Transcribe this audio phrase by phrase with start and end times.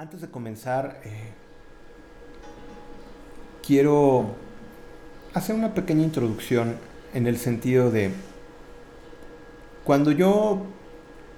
[0.00, 1.10] Antes de comenzar, eh,
[3.62, 4.34] quiero
[5.34, 6.76] hacer una pequeña introducción
[7.12, 8.10] en el sentido de
[9.84, 10.62] cuando yo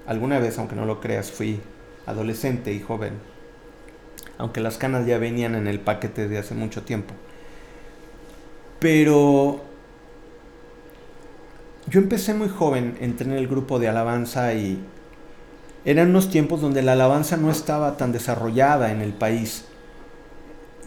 [0.06, 1.60] alguna vez, aunque no lo creas, fui
[2.06, 3.14] adolescente y joven,
[4.38, 7.14] aunque las canas ya venían en el paquete de hace mucho tiempo.
[8.78, 9.60] Pero
[11.88, 14.78] yo empecé muy joven, entré en el grupo de alabanza y
[15.84, 19.64] eran unos tiempos donde la alabanza no estaba tan desarrollada en el país.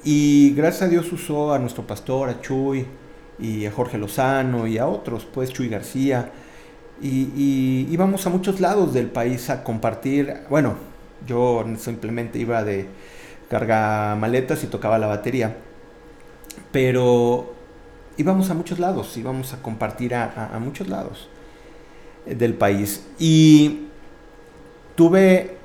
[0.04, 2.86] Y gracias a Dios usó a nuestro pastor, a Chuy,
[3.40, 6.32] y a Jorge Lozano, y a otros, pues Chuy García.
[7.02, 10.44] Y, íbamos a muchos lados del país a compartir.
[10.50, 10.76] Bueno,
[11.28, 12.88] yo simplemente iba de
[13.50, 15.58] carga maletas y tocaba la batería.
[16.72, 17.54] Pero
[18.18, 21.30] íbamos a muchos lados, íbamos a compartir a, muchos lados
[22.26, 23.06] del país.
[23.20, 23.85] Y
[24.96, 25.58] tuve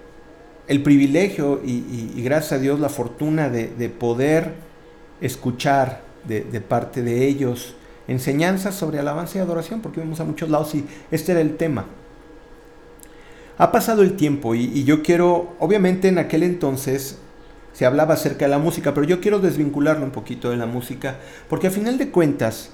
[0.69, 4.55] el privilegio y, gracias a Dios la fortuna de, poder
[5.20, 7.75] escuchar de, parte de ellos
[8.06, 11.86] enseñanzas sobre alabanza y adoración, porque íbamos a muchos lados y este era el tema.
[13.58, 17.19] Ha pasado el tiempo y, y yo quiero, obviamente en aquel entonces
[17.73, 21.19] se hablaba acerca de la música, pero yo quiero desvincularlo un poquito de la música,
[21.48, 22.70] porque a final de cuentas,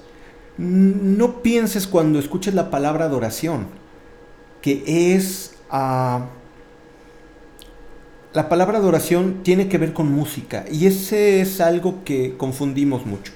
[0.57, 3.67] no pienses cuando escuches la palabra adoración,
[4.61, 4.83] que
[5.15, 5.55] es...
[5.71, 6.21] Uh,
[8.33, 13.33] la palabra adoración tiene que ver con música y ese es algo que confundimos mucho.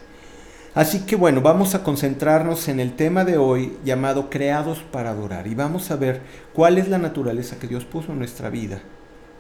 [0.74, 5.48] Así que bueno, vamos a concentrarnos en el tema de hoy llamado creados para adorar
[5.48, 6.22] y vamos a ver
[6.54, 8.82] cuál es la naturaleza que Dios puso en nuestra vida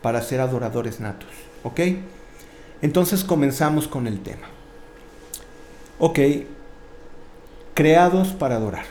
[0.01, 1.29] para ser adoradores natos.
[1.63, 1.79] ¿Ok?
[2.81, 4.47] Entonces comenzamos con el tema.
[5.99, 6.19] Ok,
[7.73, 8.85] creados para adorar.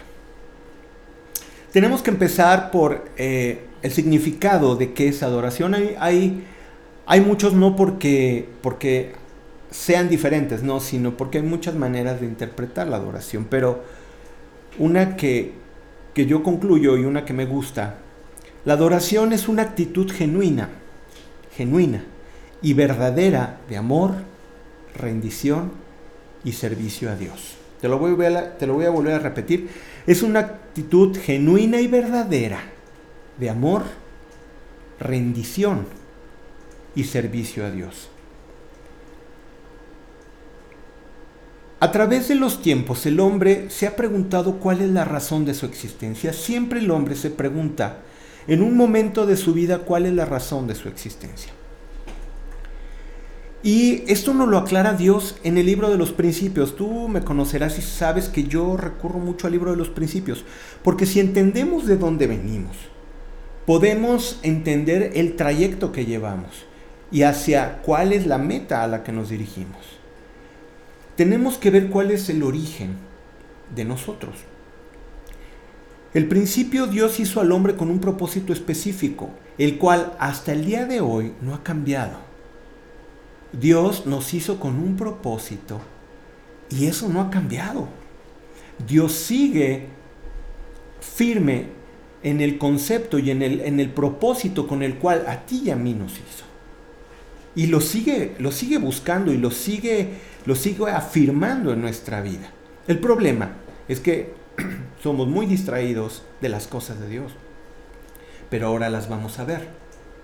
[1.72, 5.75] Tenemos que empezar por eh, el significado de qué es adoración.
[5.75, 6.45] Hay, hay
[7.11, 9.14] hay muchos no porque, porque
[9.73, 13.48] sean diferentes, no, sino porque hay muchas maneras de interpretar la adoración.
[13.51, 13.83] Pero
[14.78, 15.51] una que,
[16.14, 17.96] que yo concluyo y una que me gusta,
[18.64, 20.69] la adoración es una actitud genuina,
[21.57, 22.05] genuina
[22.63, 24.13] y verdadera de amor,
[24.96, 25.73] rendición
[26.45, 27.57] y servicio a Dios.
[27.80, 29.69] Te lo voy a, te lo voy a volver a repetir.
[30.07, 32.63] Es una actitud genuina y verdadera
[33.40, 33.83] de amor,
[35.01, 35.86] rendición
[36.95, 38.08] y servicio a Dios.
[41.80, 45.55] A través de los tiempos el hombre se ha preguntado cuál es la razón de
[45.55, 46.34] su existencia.
[46.34, 48.01] Siempre el hombre se pregunta
[48.46, 51.52] en un momento de su vida cuál es la razón de su existencia.
[53.62, 56.77] Y esto nos lo aclara Dios en el libro de los principios.
[56.77, 60.45] Tú me conocerás y sabes que yo recurro mucho al libro de los principios,
[60.83, 62.77] porque si entendemos de dónde venimos,
[63.70, 66.51] podemos entender el trayecto que llevamos
[67.13, 69.79] y hacia cuál es la meta a la que nos dirigimos.
[71.14, 72.97] Tenemos que ver cuál es el origen
[73.73, 74.35] de nosotros.
[76.14, 80.87] El principio Dios hizo al hombre con un propósito específico, el cual hasta el día
[80.87, 82.19] de hoy no ha cambiado.
[83.52, 85.81] Dios nos hizo con un propósito
[86.70, 87.87] y eso no ha cambiado.
[88.85, 89.87] Dios sigue
[91.01, 91.79] firme
[92.23, 95.70] en el concepto y en el, en el propósito con el cual a ti y
[95.70, 96.45] a mí nos hizo.
[97.55, 100.11] Y lo sigue, lo sigue buscando y lo sigue,
[100.47, 102.53] lo sigue afirmando en nuestra vida.
[102.86, 103.53] El problema
[103.89, 104.33] es que
[105.03, 107.33] somos muy distraídos de las cosas de Dios.
[108.48, 109.69] Pero ahora las vamos a ver.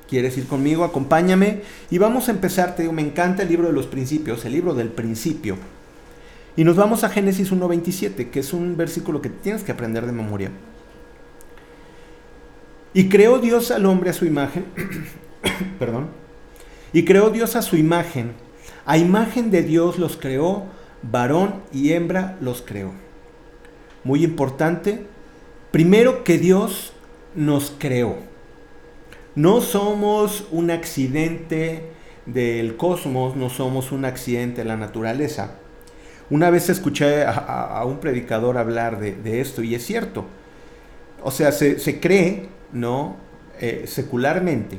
[0.09, 0.85] ¿Quieres ir conmigo?
[0.85, 1.63] Acompáñame.
[1.91, 4.75] Y vamos a empezar, te digo, me encanta el libro de los principios, el libro
[4.75, 5.57] del principio.
[6.57, 10.13] Y nos vamos a Génesis 1.27, que es un versículo que tienes que aprender de
[10.13, 10.51] memoria.
[12.97, 14.65] Y creó Dios al hombre a su imagen,
[15.79, 16.09] perdón,
[16.95, 18.33] y creó Dios a su imagen.
[18.87, 20.65] A imagen de Dios los creó,
[21.03, 22.93] varón y hembra los creó.
[24.03, 25.05] Muy importante,
[25.73, 26.95] primero que Dios
[27.35, 28.17] nos creó.
[29.35, 31.91] No somos un accidente
[32.25, 35.51] del cosmos, no somos un accidente de la naturaleza.
[36.31, 40.25] Una vez escuché a, un predicador hablar de, esto y es cierto.
[41.23, 43.17] O sea, se, cree, ¿no?
[43.61, 44.79] Eh, secularmente,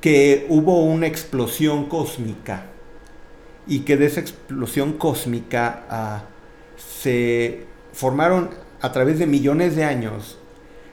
[0.00, 2.66] que hubo una explosión cósmica
[3.66, 6.24] y que de esa explosión cósmica ah,
[6.76, 8.50] se formaron
[8.82, 10.38] a través de millones de años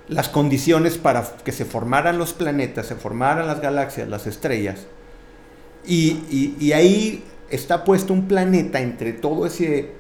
[0.08, 4.86] las condiciones para que se formaran los planetas, se formaran las galaxias, las estrellas.
[5.86, 9.92] Y, ahí está puesto un planeta entre todo ese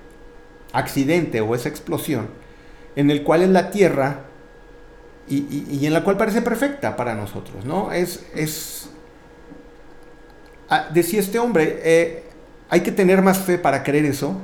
[0.74, 2.28] accidente o esa explosión,
[2.96, 4.26] en el cual es la Tierra
[5.28, 7.92] y, en la cual parece perfecta para nosotros, ¿no?
[7.92, 8.90] Es, es
[10.70, 12.24] ah, decía este hombre, eh,
[12.70, 14.36] hay que tener más fe para creer eso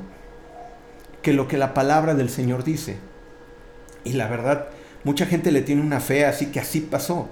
[1.22, 2.96] que lo que la palabra del Señor dice.
[4.04, 4.68] Y la verdad,
[5.04, 7.28] mucha gente le tiene una fe así que así pasó.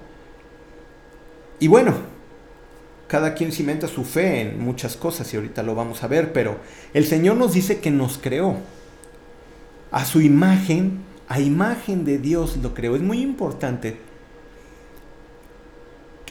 [1.59, 1.95] Y bueno,
[3.07, 6.57] cada quien cimenta su fe en muchas cosas y ahorita lo vamos a ver, pero
[6.93, 8.57] el Señor nos dice que nos creó.
[9.89, 12.95] A su imagen, a imagen de Dios lo creó.
[12.95, 13.99] Es muy importante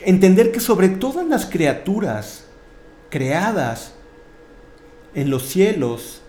[0.05, 2.45] entender que sobre todas las criaturas
[3.11, 3.93] creadas
[5.15, 6.21] en los cielos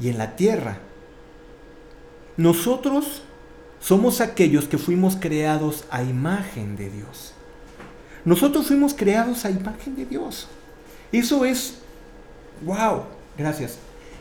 [0.00, 0.78] y en la tierra,
[2.36, 3.22] nosotros
[3.80, 7.32] somos aquellos que fuimos creados a imagen de Dios.
[8.24, 10.48] Nosotros fuimos creados a imagen de Dios.
[11.12, 11.78] Eso es,
[12.64, 13.04] wow,
[13.36, 13.78] gracias.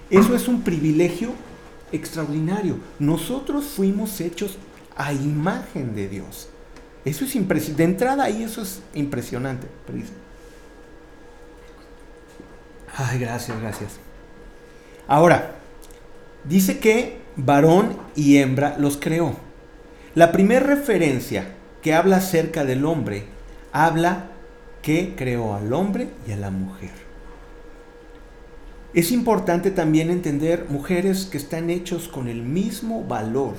[0.10, 1.32] Eso es un privilegio
[1.92, 2.78] extraordinario.
[3.00, 4.58] Nosotros fuimos hechos
[4.96, 6.50] a imagen de Dios.
[7.06, 7.84] Eso es impresionante.
[7.84, 9.68] De entrada ahí eso es impresionante.
[12.96, 13.92] Ay, gracias, gracias.
[15.08, 15.56] Ahora,
[16.44, 19.36] dice que varón y hembra los creó.
[20.16, 23.26] La primera referencia que habla acerca del hombre
[23.72, 24.32] habla
[24.82, 27.07] que creó al hombre y a la mujer.
[28.98, 33.54] Es importante también entender mujeres que están hechos con el mismo valor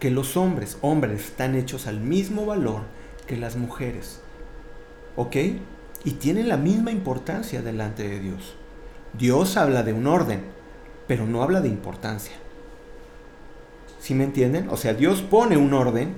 [0.00, 0.78] que los hombres.
[0.80, 2.84] Hombres están hechos al mismo valor
[3.26, 4.22] que las mujeres.
[5.16, 5.36] ¿Ok?
[6.04, 8.54] Y tienen la misma importancia delante de Dios.
[9.12, 10.40] Dios habla de un orden,
[11.06, 12.32] pero no habla de importancia.
[14.00, 14.70] ¿Sí me entienden?
[14.70, 16.14] O sea, Dios pone un orden,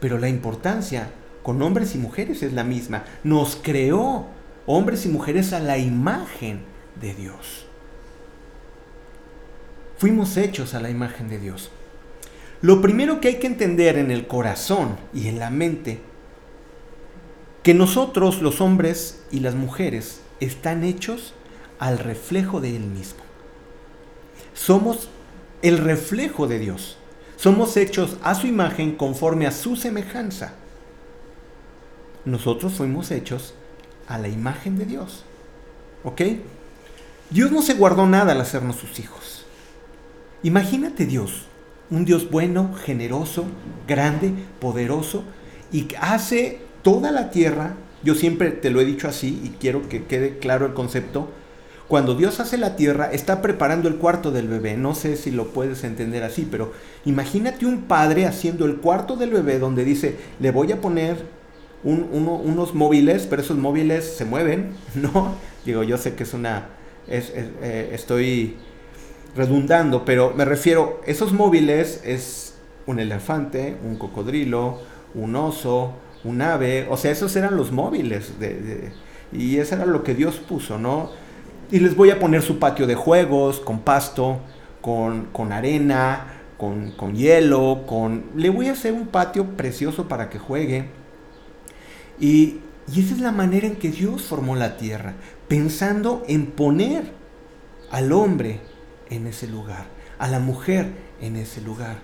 [0.00, 1.12] pero la importancia
[1.44, 3.04] con hombres y mujeres es la misma.
[3.22, 4.26] Nos creó
[4.66, 7.66] hombres y mujeres a la imagen de Dios.
[9.98, 11.70] Fuimos hechos a la imagen de Dios.
[12.60, 16.00] Lo primero que hay que entender en el corazón y en la mente,
[17.62, 21.34] que nosotros los hombres y las mujeres están hechos
[21.78, 23.20] al reflejo de Él mismo.
[24.54, 25.08] Somos
[25.62, 26.98] el reflejo de Dios.
[27.36, 30.54] Somos hechos a su imagen conforme a su semejanza
[32.28, 33.54] nosotros fuimos hechos
[34.06, 35.24] a la imagen de Dios.
[36.04, 36.22] ¿Ok?
[37.30, 39.44] Dios no se guardó nada al hacernos sus hijos.
[40.42, 41.42] Imagínate Dios,
[41.90, 43.44] un Dios bueno, generoso,
[43.86, 45.24] grande, poderoso,
[45.70, 50.04] y hace toda la tierra, yo siempre te lo he dicho así y quiero que
[50.04, 51.28] quede claro el concepto,
[51.88, 54.76] cuando Dios hace la tierra, está preparando el cuarto del bebé.
[54.76, 56.72] No sé si lo puedes entender así, pero
[57.06, 61.16] imagínate un padre haciendo el cuarto del bebé donde dice, le voy a poner
[61.82, 65.34] unos móviles, pero esos móviles se mueven, ¿no?
[65.64, 66.77] Digo, yo sé que es una...
[67.08, 68.56] Eh, estoy
[69.34, 72.56] redundando, pero me refiero, esos móviles es
[72.86, 74.80] un elefante, un cocodrilo,
[75.14, 75.94] un oso,
[76.24, 78.32] un ave, o sea, esos eran los móviles,
[79.32, 81.10] y eso era lo que Dios puso, ¿no?
[81.70, 84.40] Y les voy a poner su patio de juegos, con pasto,
[84.80, 88.24] con, con arena, con, con hielo, con...
[88.34, 90.86] Le voy a hacer un patio precioso para que juegue
[92.20, 95.14] y, esa es la manera en que Dios formó la tierra,
[95.48, 97.12] pensando en poner
[97.90, 98.60] al hombre
[99.10, 99.86] en ese lugar,
[100.18, 101.98] a la mujer en ese lugar.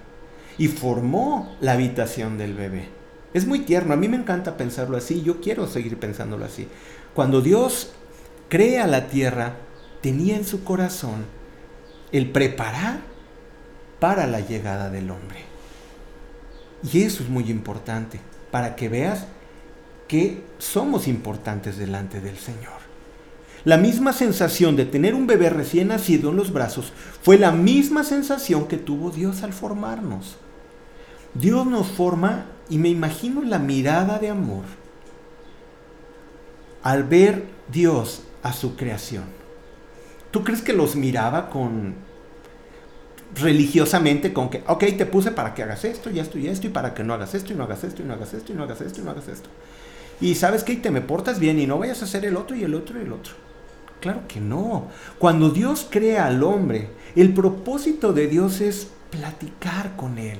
[0.56, 2.88] Y formó la habitación del bebé.
[3.35, 6.69] Es muy tierno, a mí me encanta pensarlo así, yo quiero seguir pensándolo así.
[7.14, 7.93] Cuando Dios
[8.49, 9.56] crea la tierra,
[10.01, 11.24] tenía en su corazón
[12.13, 13.01] el preparar
[13.98, 15.41] para la llegada del hombre.
[16.93, 18.20] Y eso es muy importante,
[18.53, 19.27] para que veas
[20.06, 22.83] que somos importantes delante del Señor.
[23.65, 26.93] La misma sensación de tener un bebé recién nacido en los brazos
[27.23, 30.37] fue la misma sensación que tuvo Dios al formarnos.
[31.33, 34.65] Dios nos forma y me imagino la mirada de amor
[36.83, 39.25] al ver Dios a su creación.
[40.31, 41.94] ¿Tú crees que los miraba con
[43.35, 46.71] religiosamente con que, ok, te puse para que hagas esto y esto y esto y
[46.71, 48.63] para que no hagas esto y no hagas esto y no hagas esto y no
[48.65, 49.49] hagas esto y no hagas esto?
[50.21, 52.65] y sabes que te me portas bien y no vayas a hacer el otro y
[52.65, 53.44] el otro y el otro.
[54.05, 54.89] Claro que no.
[55.19, 60.37] Cuando Dios crea al hombre, el propósito de Dios es platicar con él.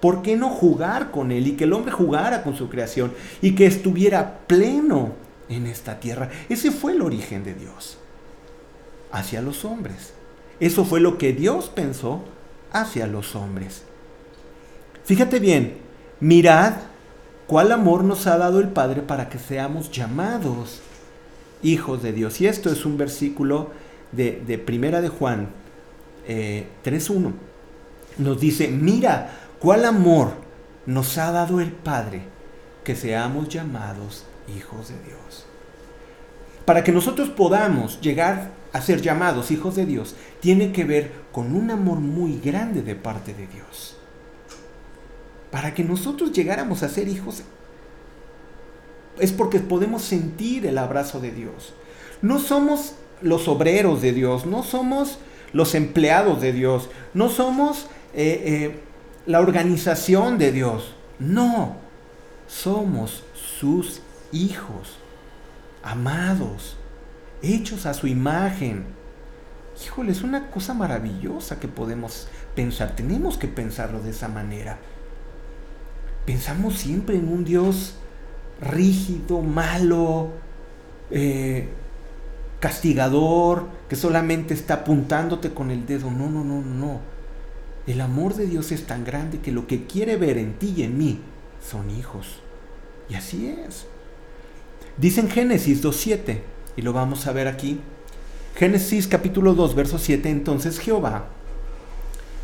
[0.00, 3.54] ¿Por qué no jugar con él y que el hombre jugara con su creación y
[3.54, 5.14] que estuviera pleno
[5.48, 6.28] en esta tierra?
[6.50, 7.96] Ese fue el origen de Dios
[9.10, 10.12] hacia los hombres.
[10.60, 12.22] Eso fue lo que Dios pensó
[12.70, 13.84] hacia los hombres.
[15.04, 15.78] Fíjate bien,
[16.20, 16.74] mirad
[17.46, 20.80] ¿Cuál amor nos ha dado el Padre para que seamos llamados
[21.64, 22.40] hijos de Dios?
[22.40, 23.70] Y esto es un versículo
[24.12, 25.48] de, Primera de Juan
[26.28, 27.26] 3.1.
[27.26, 27.32] Eh,
[28.18, 30.34] nos dice, mira, ¿cuál amor
[30.86, 32.22] nos ha dado el Padre
[32.84, 34.24] que seamos llamados
[34.56, 35.46] hijos de Dios?
[36.64, 41.54] para que nosotros podamos llegar a ser llamados hijos de Dios, tiene que ver con
[41.54, 43.96] un amor muy grande de parte de Dios.
[45.50, 47.42] Para que nosotros llegáramos a ser hijos,
[49.18, 51.74] es porque podemos sentir el abrazo de Dios.
[52.22, 55.18] No somos los obreros de Dios, no somos
[55.52, 58.80] los empleados de Dios, no somos eh, eh,
[59.26, 61.76] la organización de Dios, no,
[62.46, 64.00] somos sus
[64.32, 64.98] hijos,
[65.82, 66.76] amados,
[67.42, 68.84] hechos a su imagen.
[69.84, 74.78] Híjole, es una cosa maravillosa que podemos pensar, tenemos que pensarlo de esa manera.
[76.26, 77.96] Pensamos siempre en un Dios
[78.60, 80.30] rígido, malo,
[81.10, 81.68] eh,
[82.60, 86.10] castigador, que solamente está apuntándote con el dedo.
[86.10, 87.00] No, no, no, no.
[87.86, 90.82] El amor de Dios es tan grande que lo que quiere ver en ti y
[90.82, 91.20] en mí
[91.62, 92.40] son hijos.
[93.10, 93.86] Y así es.
[94.96, 96.40] Dice en Génesis 2.7,
[96.76, 97.80] y lo vamos a ver aquí.
[98.56, 101.26] Génesis capítulo 2, verso 7, entonces Jehová,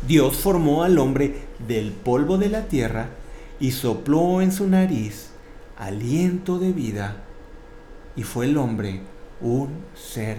[0.07, 3.09] Dios formó al hombre del polvo de la tierra
[3.59, 5.30] y sopló en su nariz
[5.81, 7.15] aliento de vida,
[8.15, 9.01] y fue el hombre
[9.41, 10.37] un ser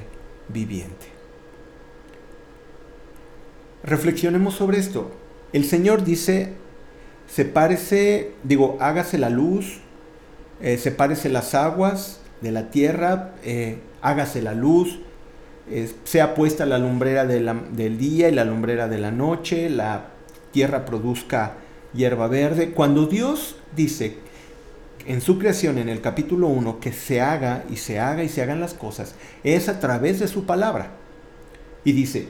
[0.48, 1.06] viviente.
[3.82, 5.10] Reflexionemos sobre esto.
[5.52, 6.52] El Señor dice,
[7.26, 9.80] sepárese, digo, hágase la luz,
[10.60, 15.00] eh, sepárese las aguas de la tierra, eh, hágase la luz,
[15.68, 20.10] eh, sea puesta la lumbrera del día y la lumbrera de la noche, la
[20.52, 21.56] tierra produzca
[21.94, 22.70] hierba verde.
[22.70, 24.18] Cuando Dios dice
[25.06, 28.42] en su creación, en el capítulo 1, que se haga y se haga y se
[28.42, 30.92] hagan las cosas, es a través de su palabra.
[31.84, 32.28] Y dice,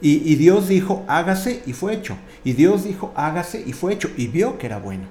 [0.00, 2.16] y, Dios dijo, hágase y fue hecho.
[2.42, 4.10] Y Dios dijo, hágase y fue hecho.
[4.16, 5.04] Y vio que era bueno.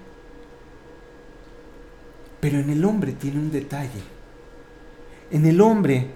[2.41, 4.01] Pero en el hombre tiene un detalle.
[5.31, 6.08] En el hombre,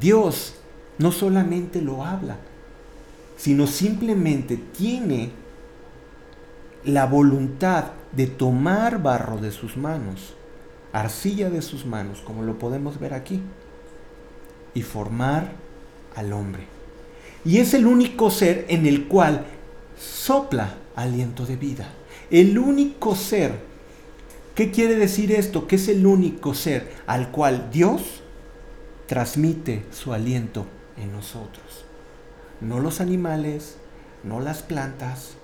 [0.00, 0.54] Dios
[0.96, 2.38] no solamente lo habla,
[3.36, 5.30] sino simplemente tiene
[6.84, 10.34] la voluntad de tomar barro de sus manos,
[10.92, 13.42] arcilla de sus manos, como lo podemos ver aquí,
[14.74, 15.52] y formar
[16.14, 16.64] al hombre.
[17.44, 19.46] Y es el único ser en el cual
[19.98, 21.88] sopla aliento de vida.
[22.30, 23.66] El único ser.
[24.54, 25.66] ¿Qué quiere decir esto?
[25.66, 28.22] Que es el único ser al cual Dios
[29.06, 31.84] transmite su aliento en nosotros.
[32.60, 33.76] No los animales,
[34.24, 35.34] no las plantas,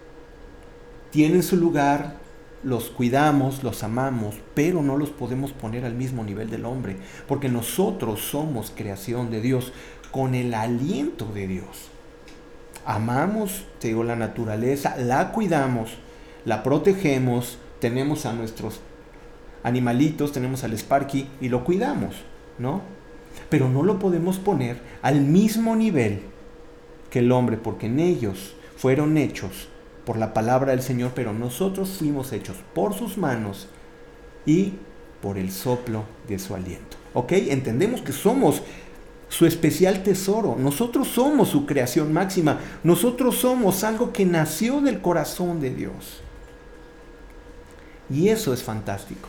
[1.10, 2.16] tienen su lugar,
[2.64, 6.96] los cuidamos, los amamos, pero no los podemos poner al mismo nivel del hombre,
[7.28, 9.72] porque nosotros somos creación de Dios
[10.10, 11.90] con el aliento de Dios.
[12.86, 15.96] Amamos, te digo, la naturaleza, la cuidamos,
[16.44, 18.80] la protegemos, tenemos a nuestros
[19.62, 22.16] animalitos, tenemos al Sparky y lo cuidamos,
[22.58, 22.82] ¿no?
[23.50, 26.22] Pero no lo podemos poner al mismo nivel
[27.10, 29.68] que el hombre, porque en ellos fueron hechos
[30.04, 33.68] por la palabra del Señor, pero nosotros fuimos hechos por sus manos
[34.46, 34.74] y
[35.22, 36.96] por el soplo de su aliento.
[37.14, 37.32] ¿Ok?
[37.32, 38.62] Entendemos que somos
[39.28, 40.56] su especial tesoro.
[40.58, 42.60] Nosotros somos su creación máxima.
[42.82, 46.20] Nosotros somos algo que nació del corazón de Dios.
[48.10, 49.28] Y eso es fantástico.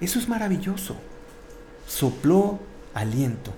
[0.00, 0.96] Eso es maravilloso.
[1.86, 2.58] Sopló
[2.94, 3.52] aliento.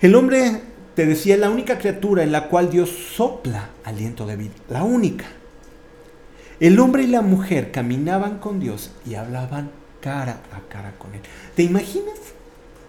[0.00, 0.62] El hombre
[0.96, 5.26] te decía, la única criatura en la cual Dios sopla aliento de vida, la única.
[6.58, 11.20] El hombre y la mujer caminaban con Dios y hablaban cara a cara con Él.
[11.54, 12.14] ¿Te imaginas?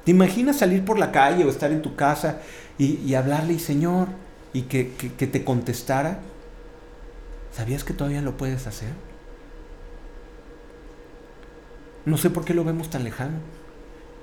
[0.05, 2.39] ¿Te imaginas salir por la calle o estar en tu casa
[2.77, 4.07] y, hablarle, y Señor,
[4.53, 6.21] y que, que te contestara?
[7.51, 8.91] ¿Sabías que todavía lo puedes hacer?
[12.05, 13.39] No sé por qué lo vemos tan lejano,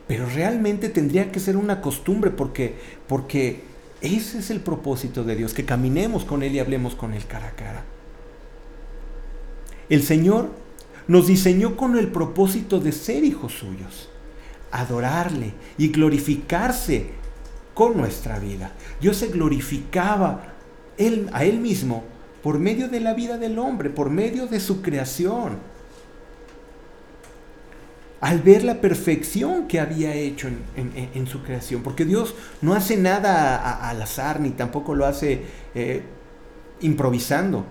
[0.08, 2.76] pero realmente tendría que ser una costumbre porque,
[3.06, 3.73] porque
[4.04, 7.48] ese es el propósito de Dios, que caminemos con Él y hablemos con Él cara
[7.48, 7.84] a cara.
[9.88, 10.50] El Señor
[11.08, 14.10] nos diseñó con el propósito de ser hijos suyos,
[14.70, 17.10] adorarle y glorificarse
[17.72, 18.72] con nuestra vida.
[19.00, 20.52] Dios se glorificaba
[21.32, 22.04] a Él mismo
[22.42, 25.73] por medio de la vida del hombre, por medio de su creación
[28.20, 33.88] al ver la perfección que había hecho en, su creación, porque Dios no hace nada
[33.88, 35.42] al azar ni tampoco lo hace
[35.74, 36.02] eh,
[36.80, 37.66] improvisando.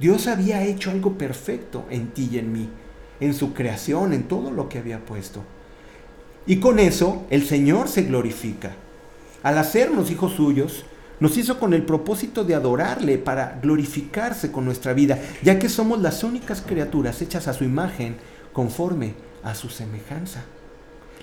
[0.00, 2.68] Dios había hecho algo perfecto en ti y en mí,
[3.20, 5.44] en su creación, en todo lo que había puesto.
[6.46, 8.72] Y con eso el Señor se glorifica.
[9.42, 10.84] Al hacernos hijos suyos,
[11.20, 16.00] nos hizo con el propósito de adorarle para glorificarse con nuestra vida, ya que somos
[16.02, 18.16] las únicas criaturas hechas a su imagen
[18.52, 19.14] conforme
[19.44, 20.44] a su semejanza.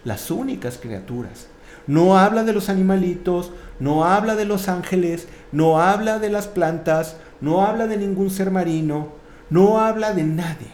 [0.04, 1.48] las únicas criaturas.
[1.86, 7.18] No habla de los animalitos, no habla de los ángeles, no habla de las plantas,
[7.40, 9.10] no habla de ningún ser marino,
[9.50, 10.70] no habla de nadie.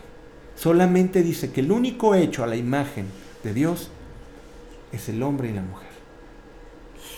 [0.56, 3.08] Solamente dice que el único hecho a la imagen
[3.44, 3.89] de Dios
[4.92, 5.89] es el hombre y la mujer.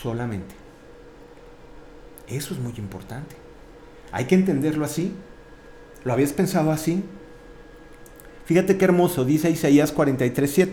[0.02, 0.56] Solamente.
[2.28, 3.36] Eso es muy importante.
[4.12, 5.14] Hay que entenderlo así.
[6.04, 7.04] ¿Lo habías pensado así?
[8.50, 10.72] Fíjate qué hermoso, dice Isaías 43,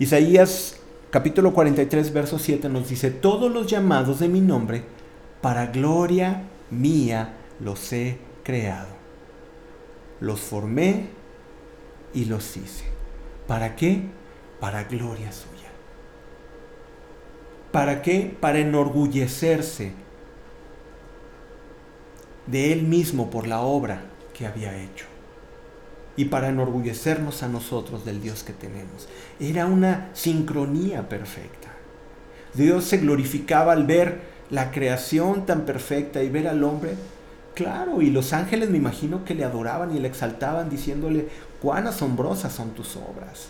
[0.00, 4.82] Isaías capítulo 43, verso 7 nos dice, todos los llamados de mi nombre,
[5.40, 8.88] para gloria mía los he creado.
[10.18, 11.10] Los formé
[12.14, 12.86] y los hice.
[13.46, 14.02] ¿Para qué?
[14.58, 15.70] Para gloria suya.
[17.70, 18.36] ¿Para qué?
[18.40, 19.92] Para enorgullecerse
[22.48, 24.02] de Él mismo por la obra
[24.34, 25.09] que había hecho.
[26.16, 29.08] Y para enorgullecernos a nosotros del Dios que tenemos.
[29.38, 31.68] Era una sincronía perfecta.
[32.54, 36.94] Dios se glorificaba al ver la creación tan perfecta y ver al hombre.
[37.54, 41.28] Claro, y los ángeles me imagino que le adoraban y le exaltaban diciéndole,
[41.60, 43.48] cuán asombrosas son tus obras.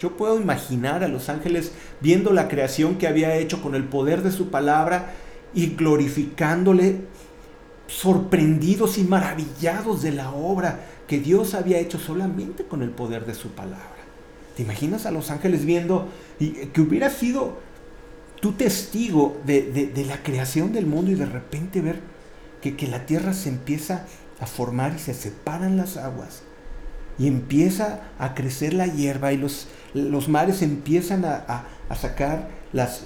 [0.00, 4.22] Yo puedo imaginar a los ángeles viendo la creación que había hecho con el poder
[4.22, 5.10] de su palabra
[5.54, 7.00] y glorificándole,
[7.88, 13.34] sorprendidos y maravillados de la obra que Dios había hecho solamente con el poder de
[13.34, 13.96] su palabra.
[14.56, 17.58] ¿Te imaginas a los ángeles viendo y que hubiera sido
[18.40, 22.00] tu testigo de, la creación del mundo y de repente ver
[22.62, 24.06] que, que la tierra se empieza
[24.38, 26.42] a formar y se separan las aguas
[27.18, 31.64] y empieza a crecer la hierba y los, los mares empiezan a,
[32.00, 33.02] sacar las,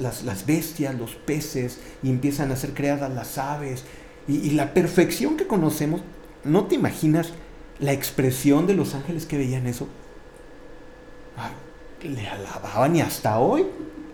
[0.47, 3.85] bestias, los peces, y empiezan a ser creadas las aves.
[4.29, 6.01] Y, la perfección que conocemos,
[6.45, 7.33] ¿no te imaginas
[7.81, 9.89] la expresión de los ángeles que veían eso?
[12.03, 13.67] Le alababan y hasta hoy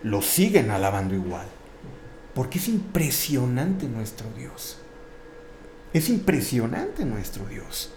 [0.03, 1.47] lo siguen alabando igual.
[2.33, 4.77] Porque es impresionante nuestro Dios.
[5.93, 7.91] Es impresionante nuestro Dios.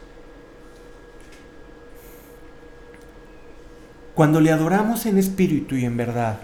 [4.14, 6.40] Cuando le adoramos en espíritu y en verdad,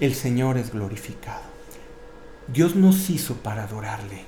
[0.00, 1.53] el Señor es glorificado.
[2.48, 4.22] Dios nos hizo para adorarle.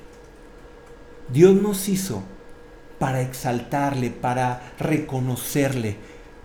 [1.33, 2.23] Dios nos hizo
[2.99, 5.97] para exaltarle, para reconocerle.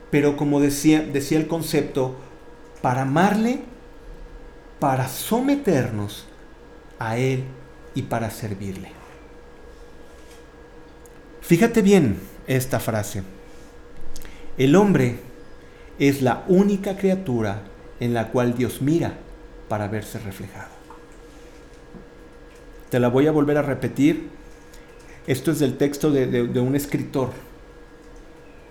[0.10, 2.18] Pero como decía, el concepto,
[2.82, 3.62] para amarle,
[4.80, 6.26] para someternos
[7.00, 7.46] a Él
[7.96, 8.90] y para servirle.
[11.42, 13.24] Fíjate bien esta frase.
[14.58, 15.20] El hombre
[16.00, 17.64] es la única criatura
[18.00, 19.14] en la cual Dios mira
[19.70, 20.81] para verse reflejado.
[22.91, 24.30] Te la voy a volver a repetir.
[25.25, 27.30] Esto es del texto de, un escritor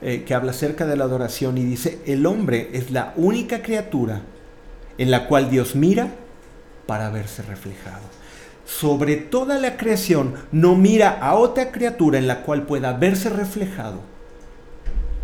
[0.03, 4.23] eh, que habla acerca de la adoración y dice, el hombre es la única criatura
[4.99, 6.13] en la cual Dios mira
[6.87, 8.05] para verse reflejado.
[8.65, 14.01] Sobre toda la creación no mira a otra criatura en la cual pueda verse reflejado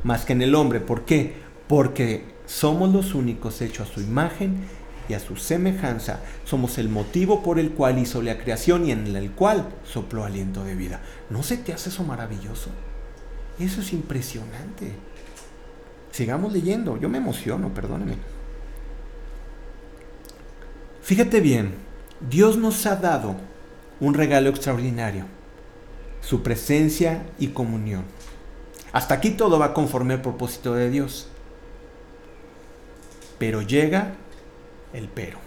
[0.02, 0.80] más que en el hombre.
[0.80, 1.46] ¿Por qué?
[1.66, 4.64] porque somos los únicos hechos a su imagen
[5.08, 6.20] y a su semejanza.
[6.44, 10.64] Somos el motivo por el cual hizo la creación y en el cual sopló aliento
[10.64, 11.00] de vida.
[11.30, 12.70] ¿No se te hace eso maravilloso?
[13.58, 14.92] Eso es impresionante.
[16.10, 18.16] Sigamos leyendo, yo me emociono, perdóneme.
[21.02, 21.74] Fíjate bien,
[22.20, 23.36] Dios nos ha dado
[24.00, 25.26] un regalo extraordinario,
[26.20, 28.04] su presencia y comunión.
[28.92, 31.28] Hasta aquí todo va conforme al propósito de Dios.
[33.38, 34.14] Pero llega
[34.96, 35.38] el pero.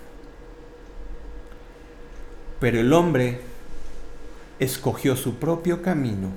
[2.59, 3.41] Pero el hombre
[4.59, 6.29] escogió su propio camino.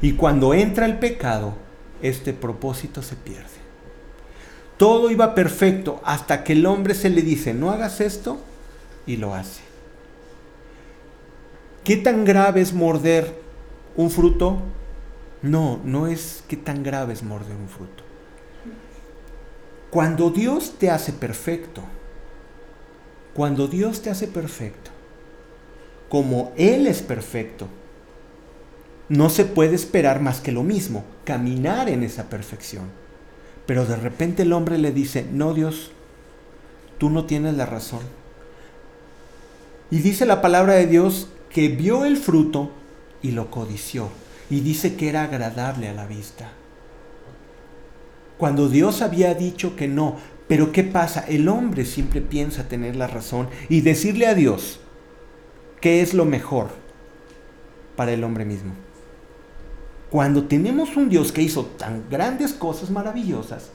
[0.00, 1.54] Y cuando entra el pecado,
[2.02, 3.64] este propósito se pierde.
[4.76, 8.38] Todo iba perfecto hasta que el hombre se le dice, no hagas esto,
[9.06, 9.62] y lo hace.
[11.84, 13.38] ¿Qué tan grave es morder
[13.96, 14.58] un fruto?
[15.42, 18.02] No, no es qué tan grave es morder un fruto.
[19.90, 21.82] Cuando Dios te hace perfecto,
[23.34, 24.90] cuando Dios te hace perfecto,
[26.08, 27.68] como Él es perfecto,
[29.08, 32.84] no se puede esperar más que lo mismo, caminar en esa perfección.
[33.66, 35.90] Pero de repente el hombre le dice, no Dios,
[36.98, 38.02] tú no tienes la razón.
[39.90, 42.70] Y dice la palabra de Dios que vio el fruto
[43.22, 44.08] y lo codició.
[44.50, 46.52] Y dice que era agradable a la vista
[48.38, 50.16] cuando Dios había dicho que no.
[50.46, 51.24] Pero ¿qué pasa?
[51.26, 54.80] El hombre siempre piensa tener la razón y decirle a Dios
[55.80, 56.68] qué es lo mejor
[57.96, 58.72] para el hombre mismo.
[60.10, 63.70] Cuando tenemos un Dios que hizo tan grandes cosas maravillosas,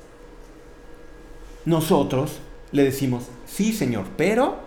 [1.65, 2.39] nosotros
[2.71, 4.59] le decimos, sí Señor, pero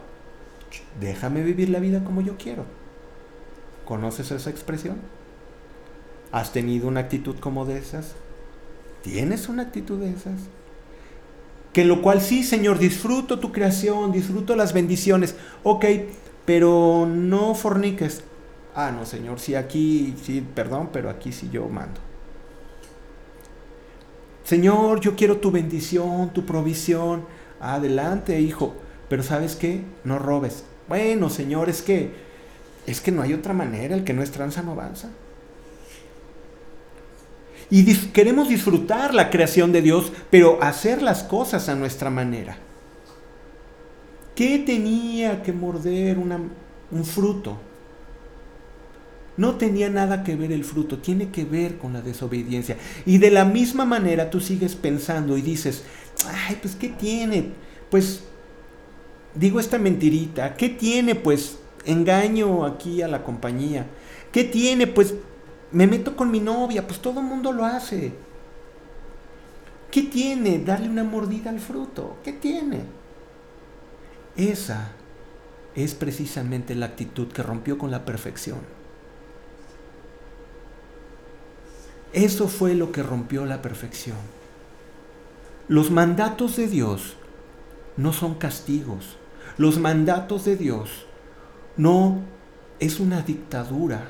[1.00, 2.64] déjame vivir la vida como yo quiero.
[3.84, 4.96] ¿Conoces esa expresión?
[6.30, 8.12] ¿Has tenido una actitud como de esas?
[9.02, 10.34] ¿Tienes una actitud de esas?
[11.72, 15.36] Que lo cual sí, Señor, disfruto tu creación, disfruto las bendiciones.
[15.62, 15.86] Ok,
[16.44, 18.22] pero no forniques.
[18.74, 22.00] Ah, no, Señor, sí aquí, sí, perdón, pero aquí sí yo mando.
[24.44, 27.24] Señor, yo quiero tu bendición, tu provisión.
[27.60, 28.74] Adelante, hijo.
[29.08, 29.82] Pero ¿sabes qué?
[30.04, 30.64] No robes.
[30.88, 32.32] Bueno, Señor, es que
[32.86, 35.10] es que no hay otra manera, el que no es tranza no avanza.
[37.72, 42.58] Y queremos disfrutar la creación de Dios, pero hacer las cosas a nuestra manera.
[44.34, 47.56] ¿Qué tenía que morder un fruto?
[49.38, 52.76] No tenía nada que ver el fruto, tiene que ver con la desobediencia.
[53.06, 55.82] Y de la misma manera tú sigues pensando y dices,
[56.26, 57.52] ay, pues ¿qué tiene?
[57.90, 58.24] Pues
[59.34, 61.14] digo esta mentirita, ¿qué tiene?
[61.14, 61.56] Pues
[61.86, 63.86] engaño aquí a la compañía.
[64.30, 64.86] ¿Qué tiene?
[64.86, 65.14] Pues
[65.72, 68.12] me meto con mi novia, pues todo el mundo lo hace.
[69.90, 72.16] ¿Qué tiene darle una mordida al fruto?
[72.24, 72.80] ¿Qué tiene?
[74.36, 74.92] Esa
[75.74, 78.60] es precisamente la actitud que rompió con la perfección.
[82.12, 84.18] Eso fue lo que rompió la perfección.
[85.68, 87.16] Los mandatos de Dios
[87.96, 89.16] no son castigos.
[89.56, 91.06] Los mandatos de Dios
[91.76, 92.20] no
[92.80, 94.08] es una dictadura.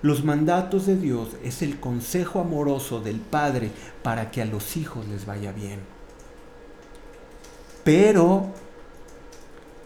[0.00, 3.70] Los mandatos de Dios es el consejo amoroso del Padre
[4.02, 5.80] para que a los hijos les vaya bien.
[7.82, 8.46] Pero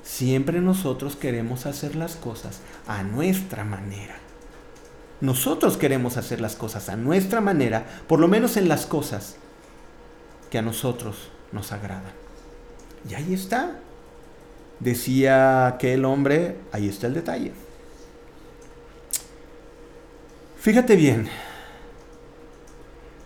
[0.02, 4.16] siempre nosotros queremos hacer las cosas a nuestra manera.
[5.22, 9.36] Nosotros queremos hacer las cosas a nuestra manera, por lo menos en las cosas
[10.50, 12.12] que a nosotros nos agradan.
[13.08, 13.78] Y ahí está.
[14.80, 17.52] Decía aquel hombre, ahí está el detalle.
[20.62, 21.26] Fíjate bien,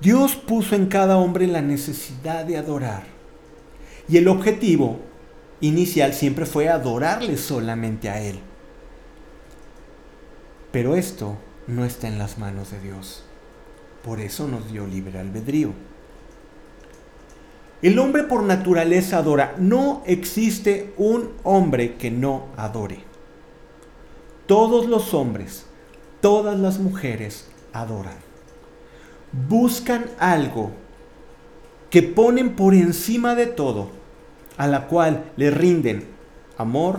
[0.01, 3.03] Dios puso en cada hombre la necesidad de adorar.
[4.09, 5.01] Y el objetivo
[5.61, 8.39] inicial siempre fue adorarle solamente a Él.
[10.73, 13.23] Pero esto no está en las manos de Dios.
[14.03, 15.75] Por eso nos dio libre albedrío.
[17.83, 19.55] El hombre por naturaleza adora.
[19.59, 23.01] No existe un hombre que no adore.
[24.47, 25.66] Todos los hombres
[26.27, 28.17] todas las mujeres adoran.
[29.49, 30.73] Buscan algo
[31.89, 33.91] que ponen por encima de todo,
[34.57, 36.09] a la cual le rinden
[36.59, 36.99] amor,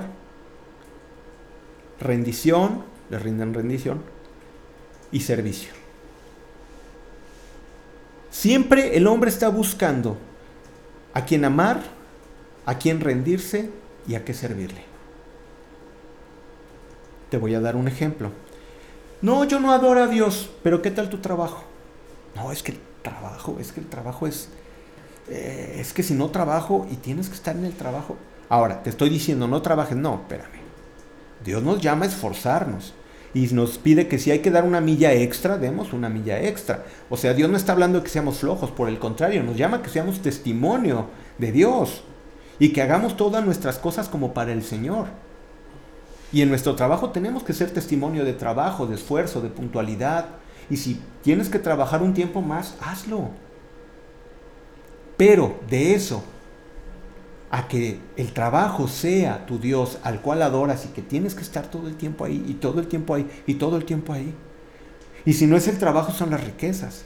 [2.00, 4.02] rendición, le rinden rendición
[5.12, 5.74] y servicio.
[8.32, 10.16] Siempre el hombre está buscando
[11.14, 11.82] a quien amar,
[12.66, 13.72] a quien rendirse
[14.08, 14.86] y a qué servirle.
[17.30, 18.47] Te voy a dar un ejemplo.
[19.22, 21.64] No, yo no adoro a Dios, pero ¿qué tal tu trabajo?
[22.36, 24.50] No, es que el trabajo, es que el trabajo es...
[25.30, 28.16] Eh, es que si no trabajo y tienes que estar en el trabajo...
[28.50, 30.62] Ahora, te estoy diciendo, no trabajes, no, espérame.
[31.44, 32.94] Dios nos llama a esforzarnos
[33.34, 36.86] y nos pide que si hay que dar una milla extra, demos una milla extra.
[37.10, 39.78] O sea, Dios no está hablando de que seamos flojos, por el contrario, nos llama
[39.78, 42.04] a que seamos testimonio de Dios
[42.60, 45.08] y que hagamos todas nuestras cosas como para el Señor.
[46.32, 50.26] Y en nuestro trabajo tenemos que ser testimonio de trabajo, de esfuerzo, de puntualidad.
[50.70, 53.30] Y si tienes que trabajar un tiempo más, hazlo.
[55.16, 56.24] Pero de eso
[57.50, 61.72] a que el trabajo sea tu Dios al cual adoras y que tienes que estar
[61.72, 64.34] todo el tiempo ahí y todo el tiempo ahí y todo el tiempo ahí.
[65.26, 67.06] Y si no es el trabajo son las riquezas.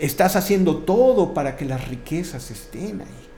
[0.00, 3.31] Estás haciendo todo para que las riquezas estén ahí.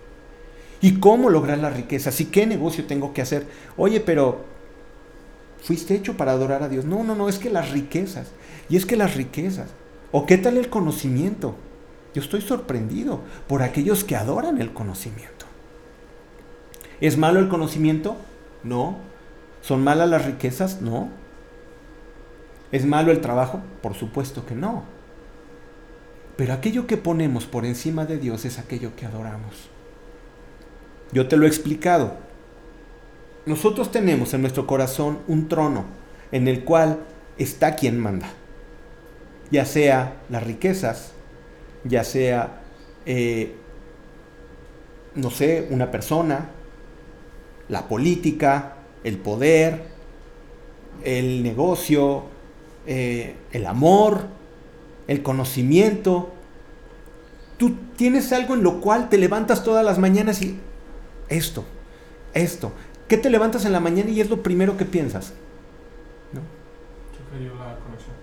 [0.85, 2.11] ¿Y cómo lograr la riqueza?
[2.19, 3.47] ¿Y qué negocio tengo que hacer?
[3.79, 4.45] Oye, pero
[5.63, 6.85] fuiste hecho para adorar a Dios.
[6.85, 8.33] No, no, no, es que las riquezas.
[8.69, 9.71] Y es que las riquezas.
[10.13, 11.55] ¿O qué tal el conocimiento?
[12.13, 15.47] Yo estoy sorprendido por aquellos que adoran el conocimiento.
[17.01, 18.19] ¿Es malo el conocimiento?
[18.63, 18.99] No.
[19.63, 20.83] ¿Son malas las riquezas?
[20.83, 21.09] No.
[22.73, 23.63] ¿Es malo el trabajo?
[23.81, 24.83] Por supuesto que no.
[26.37, 29.71] Pero aquello que ponemos por encima de Dios es aquello que adoramos.
[31.15, 32.15] Yo te lo he explicado.
[33.47, 35.85] Nosotros tenemos en nuestro corazón un trono
[36.33, 36.99] en el cual
[37.39, 38.29] está quien manda.
[39.51, 41.13] Ya sea las riquezas,
[41.85, 42.63] ya sea,
[43.07, 43.55] eh,
[45.15, 46.51] no sé, una persona,
[47.69, 49.85] la política, el poder,
[51.05, 52.25] el negocio,
[52.87, 54.23] eh, el amor,
[55.07, 56.33] el conocimiento.
[57.57, 60.59] Tú tienes algo en lo cual te levantas todas las mañanas y
[61.29, 61.65] esto,
[62.33, 62.73] esto.
[63.09, 65.35] ¿Qué te levantas en la mañana y es lo primero que piensas?
[66.33, 66.41] ¿No?
[67.39, 68.15] Yo la conexión.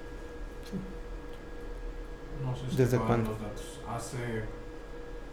[2.43, 3.31] No sé si ¿Desde cuándo?
[3.31, 3.79] Los datos.
[3.87, 4.17] Hace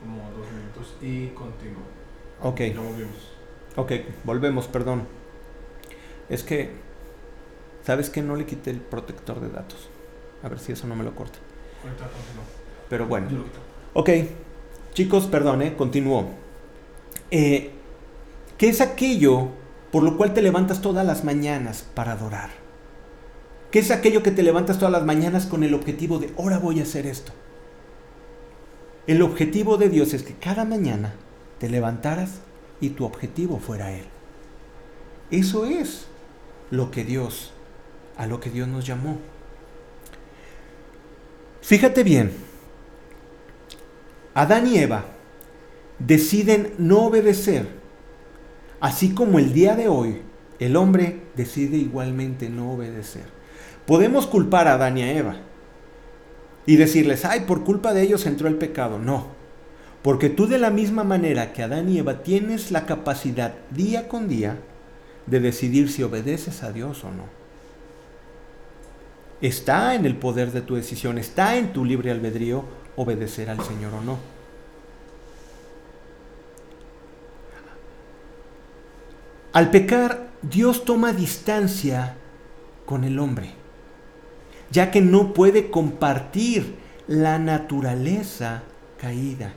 [0.00, 1.82] como dos minutos y continuo.
[2.42, 2.60] Ok.
[2.76, 3.38] Volvimos.
[3.76, 3.92] Ok,
[4.24, 5.06] volvemos, perdón.
[6.28, 6.72] Es que,
[7.84, 9.88] ¿sabes que No le quité el protector de datos.
[10.42, 11.38] A ver si eso no me lo corta.
[12.88, 13.28] Pero bueno.
[13.94, 14.10] Ok,
[14.94, 15.74] chicos, perdón, ¿eh?
[15.76, 16.28] continúo.
[17.30, 17.70] Eh,
[18.56, 19.48] ¿Qué es aquello
[19.92, 22.50] por lo cual te levantas todas las mañanas para adorar?
[23.70, 26.80] ¿Qué es aquello que te levantas todas las mañanas con el objetivo de, ahora voy
[26.80, 27.32] a hacer esto?
[29.06, 31.14] El objetivo de Dios es que cada mañana
[31.58, 32.40] te levantaras
[32.80, 34.04] y tu objetivo fuera Él.
[35.30, 36.06] Eso es
[36.70, 37.52] lo que Dios,
[38.16, 39.18] a lo que Dios nos llamó.
[41.62, 42.32] Fíjate bien,
[44.34, 45.04] Adán y Eva
[45.98, 47.66] deciden no obedecer,
[48.80, 50.22] así como el día de hoy
[50.58, 53.24] el hombre decide igualmente no obedecer.
[53.86, 55.36] Podemos culpar a Adán y a Eva
[56.66, 58.98] y decirles, ay, por culpa de ellos entró el pecado.
[58.98, 59.28] No,
[60.02, 64.28] porque tú de la misma manera que Adán y Eva tienes la capacidad día con
[64.28, 64.58] día
[65.26, 67.24] de decidir si obedeces a Dios o no.
[69.40, 72.64] Está en el poder de tu decisión, está en tu libre albedrío
[72.96, 74.37] obedecer al Señor o no.
[79.58, 82.14] Al pecar, Dios toma distancia
[82.86, 83.50] con el hombre,
[84.70, 86.76] ya que no puede compartir
[87.08, 88.62] la naturaleza
[89.00, 89.52] caída.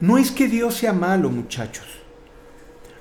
[0.00, 1.86] No es que Dios sea malo, muchachos.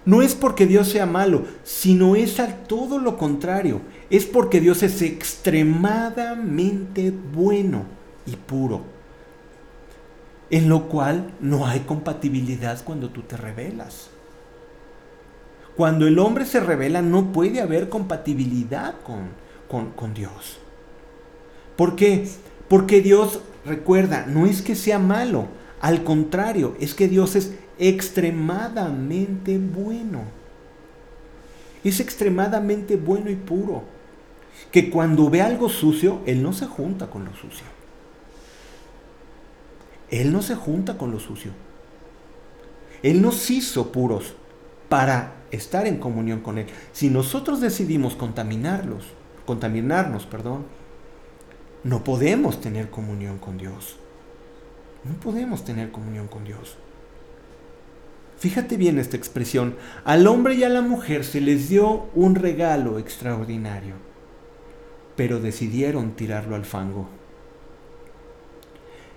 [0.06, 3.82] No es porque Dios sea malo, sino es al todo lo contrario.
[4.12, 7.86] Es porque Dios es extremadamente bueno
[8.28, 8.84] y puro.
[10.52, 14.09] En lo cual no hay compatibilidad cuando tú te rebelas.
[15.80, 19.30] Cuando el hombre se revela no puede haber compatibilidad con,
[19.96, 20.58] con, Dios.
[21.78, 22.28] ¿Por qué?
[22.68, 25.46] Porque Dios, recuerda, no es que sea malo,
[25.80, 30.24] al contrario, es que Dios es extremadamente bueno.
[31.86, 33.84] Es extremadamente bueno y puro.
[34.72, 37.68] Que cuando ve algo sucio, Él no se junta con lo sucio.
[40.10, 41.52] Él no se junta con lo sucio.
[43.02, 44.34] Él nos hizo puros
[44.90, 46.68] para estar en comunión con Él.
[46.92, 49.06] Si nosotros decidimos contaminarlos,
[49.46, 50.66] contaminarnos, perdón,
[51.84, 53.98] no podemos tener comunión con Dios.
[55.04, 56.78] No podemos tener comunión con Dios.
[58.38, 59.76] Fíjate bien esta expresión.
[60.06, 63.96] Al hombre y a la mujer se les dio un regalo extraordinario,
[65.16, 67.10] pero decidieron tirarlo al fango.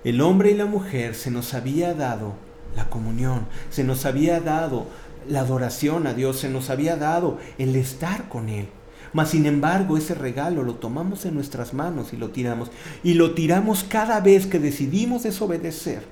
[0.02, 2.34] El hombre y la mujer se nos había dado
[2.74, 4.86] la comunión, se nos había dado
[5.28, 8.68] la adoración a Dios, se nos había dado el estar con Él.
[9.12, 12.70] Mas sin embargo, ese regalo lo tomamos en nuestras manos y lo tiramos.
[13.02, 16.02] Y lo tiramos cada vez que decidimos desobedecer.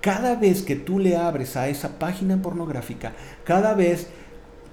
[0.00, 4.08] Cada vez que tú le abres a esa página pornográfica, cada vez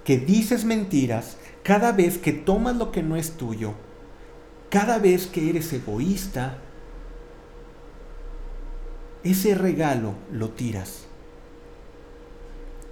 [0.04, 3.74] que dices mentiras, cada vez que tomas lo que no es tuyo,
[4.70, 6.58] cada vez que eres egoísta,
[9.24, 11.08] ese regalo lo tiras.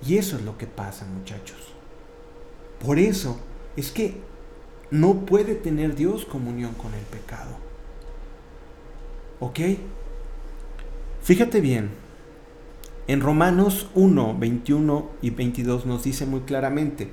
[0.06, 1.58] Y eso es lo que pasa, muchachos.
[2.84, 3.40] Por eso
[3.76, 4.16] es que
[4.92, 7.58] no puede tener Dios comunión con el pecado.
[9.40, 9.60] ¿Ok?
[11.22, 11.92] Fíjate bien,
[13.08, 17.10] en Romanos 1, 21 y 22 nos dice muy claramente,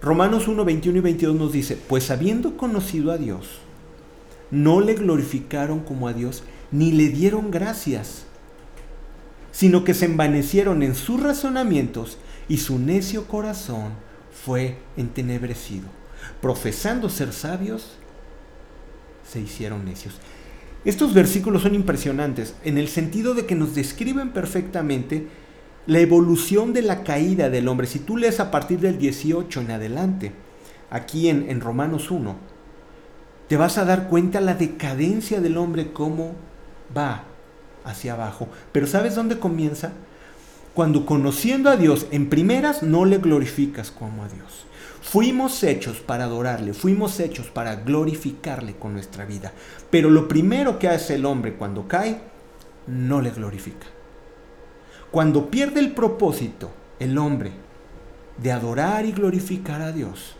[0.00, 3.60] Romanos 1, 21 y 22 nos dice, pues habiendo conocido a Dios,
[4.50, 8.26] no le glorificaron como a Dios, ni le dieron gracias,
[9.52, 13.92] sino que se envanecieron en sus razonamientos y su necio corazón
[14.44, 15.86] fue entenebrecido.
[16.40, 17.92] Profesando ser sabios,
[19.30, 20.14] se hicieron necios.
[20.84, 25.28] Estos versículos son impresionantes en el sentido de que nos describen perfectamente
[25.86, 27.86] la evolución de la caída del hombre.
[27.86, 30.32] Si tú lees a partir del 18 en adelante,
[30.90, 32.36] aquí en, en Romanos 1,
[33.48, 36.34] te vas a dar cuenta la decadencia del hombre, cómo
[36.96, 37.24] va
[37.84, 38.48] hacia abajo.
[38.72, 39.92] Pero ¿sabes dónde comienza?
[40.74, 44.66] Cuando conociendo a Dios en primeras no le glorificas como a Dios.
[45.02, 49.52] Fuimos hechos para adorarle, fuimos hechos para glorificarle con nuestra vida.
[49.90, 52.20] Pero lo primero que hace el hombre cuando cae,
[52.86, 53.86] no le glorifica.
[55.10, 57.52] Cuando pierde el propósito, el hombre,
[58.38, 60.36] de adorar y glorificar a Dios,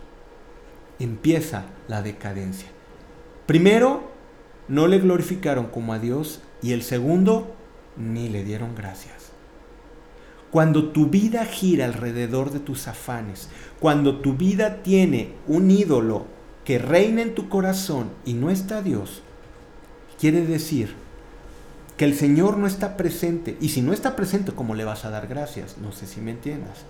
[0.98, 2.68] empieza la decadencia.
[3.46, 4.10] Primero,
[4.68, 7.54] no le glorificaron como a Dios y el segundo
[7.96, 9.32] ni le dieron gracias.
[10.50, 13.48] Cuando tu vida gira alrededor de tus afanes,
[13.80, 16.26] cuando tu vida tiene un ídolo
[16.64, 19.22] que reina en tu corazón y no está Dios,
[20.20, 20.94] quiere decir
[21.96, 23.56] que el Señor no está presente.
[23.60, 25.78] Y si no está presente, ¿cómo le vas a dar gracias?
[25.78, 26.84] No sé si me entiendas.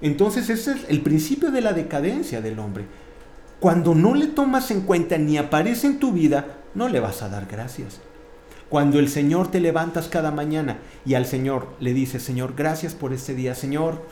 [0.00, 2.84] Entonces ese es el principio de la decadencia del hombre.
[3.60, 7.28] Cuando no le tomas en cuenta ni aparece en tu vida, no le vas a
[7.28, 8.00] dar gracias.
[8.68, 13.12] Cuando el Señor te levantas cada mañana y al Señor le dices, Señor, gracias por
[13.12, 14.02] este día, Señor,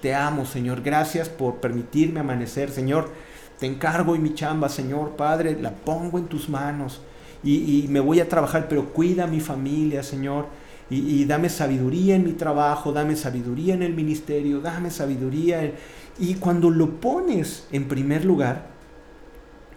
[0.00, 3.10] te amo, Señor, gracias por permitirme amanecer, Señor,
[3.58, 7.00] te encargo y mi chamba, Señor, Padre, la pongo en tus manos
[7.42, 10.46] y, me voy a trabajar, pero cuida a mi familia, Señor,
[10.90, 15.72] y, y, dame sabiduría en mi trabajo, dame sabiduría en el ministerio, dame sabiduría.
[16.18, 18.66] Y cuando lo pones en primer lugar,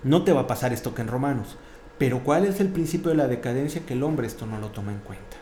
[0.03, 1.57] no te va a pasar esto que en Romanos.
[1.97, 3.81] Pero ¿cuál es el principio de la decadencia?
[3.85, 5.37] Que el hombre esto no lo toma en cuenta.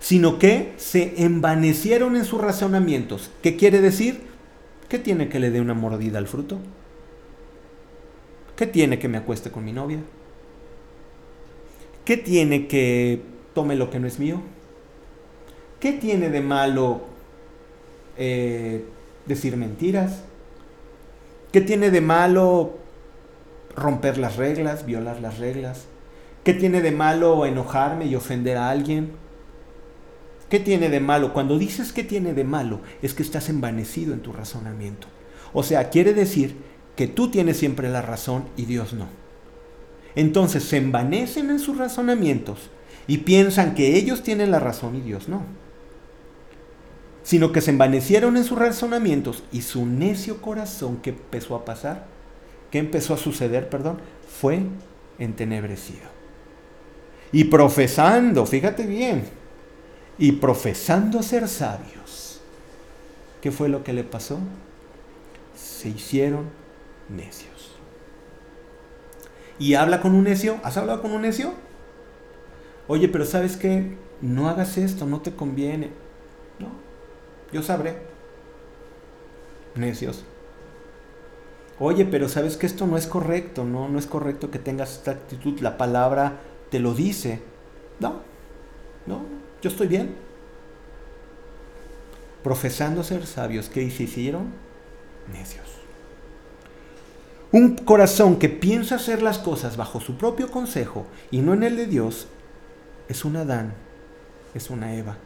[0.00, 3.30] Sino que se envanecieron en sus razonamientos.
[3.42, 4.22] ¿Qué quiere decir?
[4.88, 6.58] ¿Qué tiene que le dé una mordida al fruto?
[8.56, 10.00] ¿Qué tiene que me acueste con mi novia?
[12.04, 13.22] ¿Qué tiene que
[13.54, 14.40] tome lo que no es mío?
[15.78, 17.02] ¿Qué tiene de malo
[18.18, 18.84] eh,
[19.26, 20.24] decir mentiras?
[21.52, 22.79] ¿Qué tiene de malo
[23.74, 25.86] romper las reglas, violar las reglas?
[26.44, 29.12] ¿Qué tiene de malo enojarme y ofender a alguien?
[30.48, 31.32] ¿Qué tiene de malo?
[31.32, 35.06] Cuando dices que tiene de malo, es que estás envanecido en tu razonamiento.
[35.52, 36.56] O sea, quiere decir
[36.96, 39.06] que tú tienes siempre la razón y Dios no.
[40.14, 42.70] Entonces se envanecen en sus razonamientos
[43.06, 45.42] y piensan que ellos tienen la razón y Dios no.
[47.22, 52.06] Sino que se envanecieron en sus razonamientos y su necio corazón, que empezó a pasar?
[52.70, 53.98] ¿Qué empezó a suceder, perdón?
[54.28, 54.62] Fue
[55.18, 56.08] entenebrecido.
[57.32, 59.24] Y profesando, fíjate bien,
[60.18, 62.40] y profesando ser sabios,
[63.40, 64.38] ¿qué fue lo que le pasó?
[65.56, 66.46] Se hicieron
[67.08, 67.76] necios.
[69.58, 71.52] Y habla con un necio, ¿has hablado con un necio?
[72.88, 75.90] Oye, pero sabes qué, no hagas esto, no te conviene.
[76.58, 76.68] No,
[77.52, 77.96] yo sabré.
[79.76, 80.24] Necios
[81.80, 85.10] oye, pero sabes que esto no es correcto, no, no es correcto que tengas esta
[85.12, 86.40] actitud, la palabra
[86.70, 87.40] te lo dice.
[87.98, 88.20] No,
[89.06, 89.22] no,
[89.62, 90.14] yo estoy bien.
[92.44, 94.52] Profesando ser sabios, ¿qué hicieron?
[95.32, 95.66] Necios.
[97.52, 101.76] Un corazón que piensa hacer las cosas bajo su propio consejo y no en el
[101.76, 102.28] de Dios,
[103.08, 103.74] es un Adán,
[104.54, 105.16] es una Eva,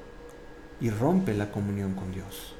[0.80, 2.54] y rompe la comunión con Dios.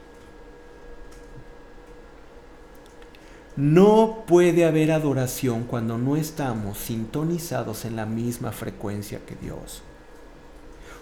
[3.57, 9.83] No puede haber adoración cuando no estamos sintonizados en la misma frecuencia que Dios.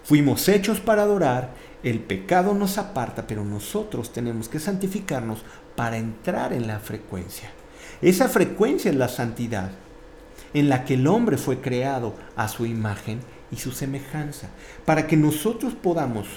[0.03, 5.43] Fuimos hechos para adorar, el pecado nos aparta, pero nosotros tenemos que santificarnos
[5.75, 7.49] para entrar en la frecuencia.
[8.03, 9.71] Esa frecuencia es la santidad,
[10.53, 13.19] en la que el hombre fue creado a su imagen
[13.51, 14.49] y su semejanza.
[14.85, 16.27] Para que nosotros podamos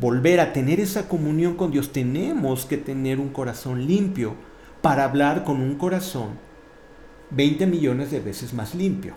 [0.00, 4.34] volver a tener esa comunión con Dios, tenemos que tener un corazón limpio
[4.82, 6.30] para hablar con un corazón
[7.30, 9.14] 20 millones de veces más limpio.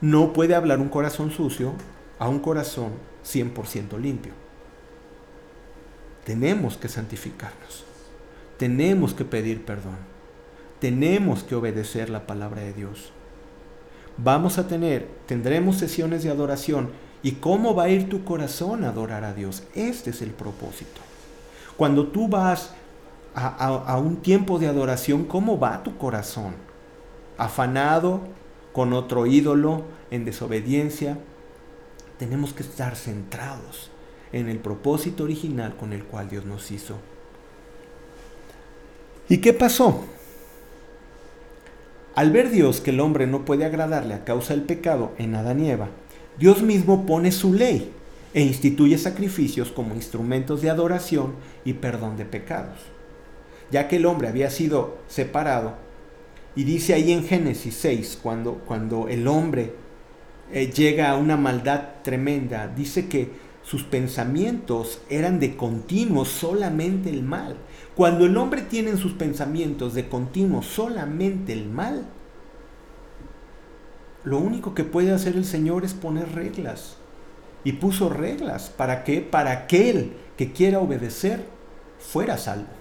[0.00, 1.72] No puede hablar un corazón sucio
[2.18, 2.92] a un corazón
[3.24, 4.32] 100% limpio.
[6.24, 7.84] Tenemos que santificarnos.
[8.58, 9.96] Tenemos que pedir perdón.
[10.80, 13.10] Tenemos que obedecer la palabra de Dios.
[14.18, 16.90] Vamos a tener, tendremos sesiones de adoración.
[17.22, 19.64] ¿Y cómo va a ir tu corazón a adorar a Dios?
[19.74, 21.00] Este es el propósito.
[21.76, 22.74] Cuando tú vas
[23.36, 26.54] a, un tiempo de adoración, ¿cómo va tu corazón?
[27.36, 28.20] Afanado
[28.72, 31.18] con otro ídolo, en desobediencia.
[32.18, 33.90] Tenemos que estar centrados
[34.32, 36.96] en el propósito original con el cual Dios nos hizo.
[39.28, 40.04] ¿Y qué pasó?
[42.14, 45.60] Al ver Dios que el hombre no puede agradarle a causa del pecado en Adán
[45.60, 45.88] y Eva,
[46.38, 47.92] Dios mismo pone su ley
[48.32, 51.34] e instituye sacrificios como instrumentos de adoración
[51.64, 52.95] y perdón de pecados
[53.70, 55.74] ya que el hombre había sido separado.
[56.54, 59.74] Y dice ahí en Génesis 6, cuando, cuando el hombre
[60.52, 63.30] eh, llega a una maldad tremenda, dice que
[63.62, 67.56] sus pensamientos eran de continuo solamente el mal.
[67.96, 72.06] Cuando el hombre tiene en sus pensamientos de continuo solamente el mal,
[74.22, 76.96] lo único que puede hacer el Señor es poner reglas.
[77.64, 78.70] Y puso reglas.
[78.70, 81.44] ¿Para que Para aquel que quiera obedecer
[81.98, 82.75] fuera salvo.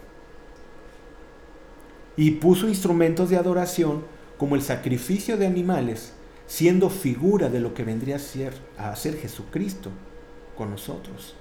[2.17, 4.03] Y puso instrumentos de adoración
[4.37, 6.13] como el sacrificio de animales,
[6.47, 9.89] siendo figura de lo que vendría a ser, a Jesucristo
[10.57, 11.35] con nosotros.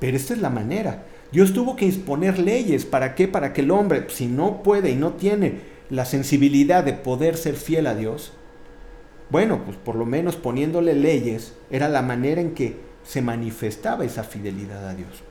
[0.00, 1.06] Pero esta es la manera.
[1.32, 2.86] Dios tuvo que imponer leyes.
[2.86, 3.28] ¿Para qué?
[3.28, 5.60] Para que el hombre, si no puede y no tiene
[5.90, 8.32] la sensibilidad de poder ser fiel a Dios,
[9.30, 14.24] bueno, pues por lo menos poniéndole leyes era la manera en que se manifestaba esa
[14.24, 15.22] fidelidad a Dios.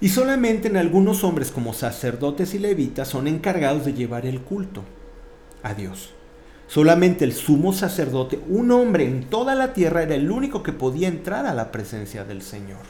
[0.00, 4.84] Y solamente en algunos hombres como sacerdotes y levitas son encargados de llevar el culto
[5.62, 6.10] a Dios.
[6.68, 11.08] Solamente el sumo sacerdote, un hombre en toda la tierra, era el único que podía
[11.08, 12.82] entrar a la presencia del Señor.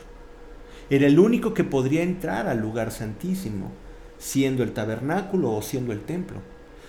[0.91, 3.71] Era el único que podría entrar al lugar santísimo,
[4.19, 6.39] siendo el tabernáculo o siendo el templo.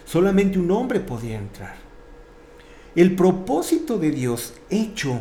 [0.05, 1.75] Solamente un hombre podía entrar.
[2.95, 5.19] El propósito de Dios hecho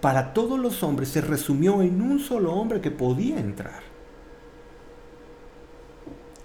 [0.00, 3.91] para todos los hombres se resumió en un solo hombre que podía entrar.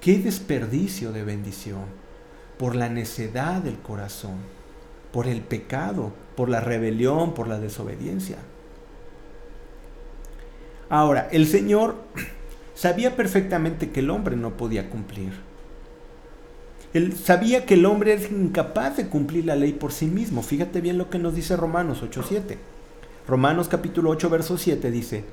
[0.07, 1.81] Qué desperdicio de bendición
[2.57, 4.37] por la necedad del corazón,
[5.11, 8.37] por el pecado, por la rebelión, por la desobediencia.
[10.87, 11.95] Ahora, el Señor
[12.73, 15.33] sabía perfectamente que el hombre no podía cumplir.
[16.93, 20.41] Él sabía que el hombre es incapaz de cumplir la ley por sí mismo.
[20.41, 22.55] Fíjate bien lo que nos dice Romanos 8.7.
[23.27, 25.25] Romanos capítulo 8, verso 7 dice,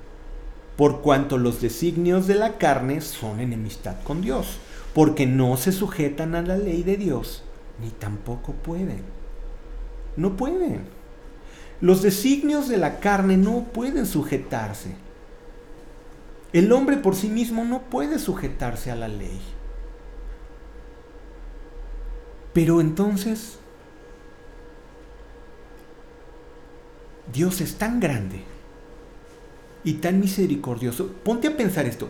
[0.77, 4.59] por cuanto los designios de la carne son enemistad con Dios
[4.95, 7.43] porque no se sujetan a la ley de Dios,
[7.83, 9.03] ni tampoco pueden.
[10.17, 10.85] No pueden.
[11.81, 14.95] Los designios de la carne no pueden sujetarse.
[16.53, 19.41] El hombre por sí mismo no puede sujetarse a la ley.
[22.53, 23.59] Pero entonces,
[27.33, 28.54] Dios es tan grande
[29.85, 31.09] y tan misericordioso.
[31.23, 32.09] Ponte a pensar esto.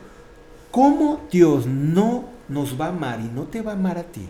[0.70, 4.28] ¿Cómo Dios no nos va a amar y no te va a amar a ti,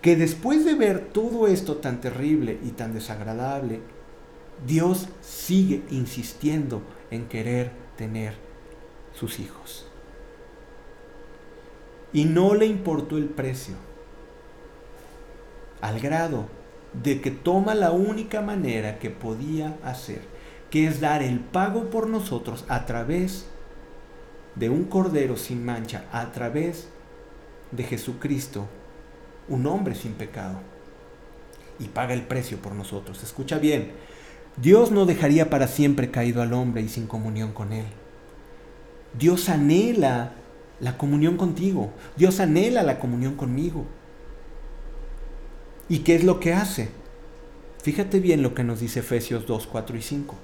[0.00, 3.80] que después de ver todo esto tan terrible y tan desagradable,
[4.66, 8.34] Dios sigue insistiendo en querer tener
[9.14, 9.86] sus hijos.
[12.12, 13.74] Y no le importó el precio,
[15.80, 16.46] al grado
[17.02, 20.22] de que toma la única manera que podía hacer,
[20.84, 23.46] es dar el pago por nosotros a través
[24.56, 26.88] de un cordero sin mancha, a través
[27.72, 28.66] de Jesucristo,
[29.48, 30.58] un hombre sin pecado,
[31.78, 33.22] y paga el precio por nosotros.
[33.22, 33.92] Escucha bien,
[34.56, 37.86] Dios no dejaría para siempre caído al hombre y sin comunión con él.
[39.18, 40.32] Dios anhela
[40.80, 43.86] la comunión contigo, Dios anhela la comunión conmigo.
[45.88, 46.90] ¿Y qué es lo que hace?
[47.82, 50.34] Fíjate bien lo que nos dice Efesios 2, 4 y 5.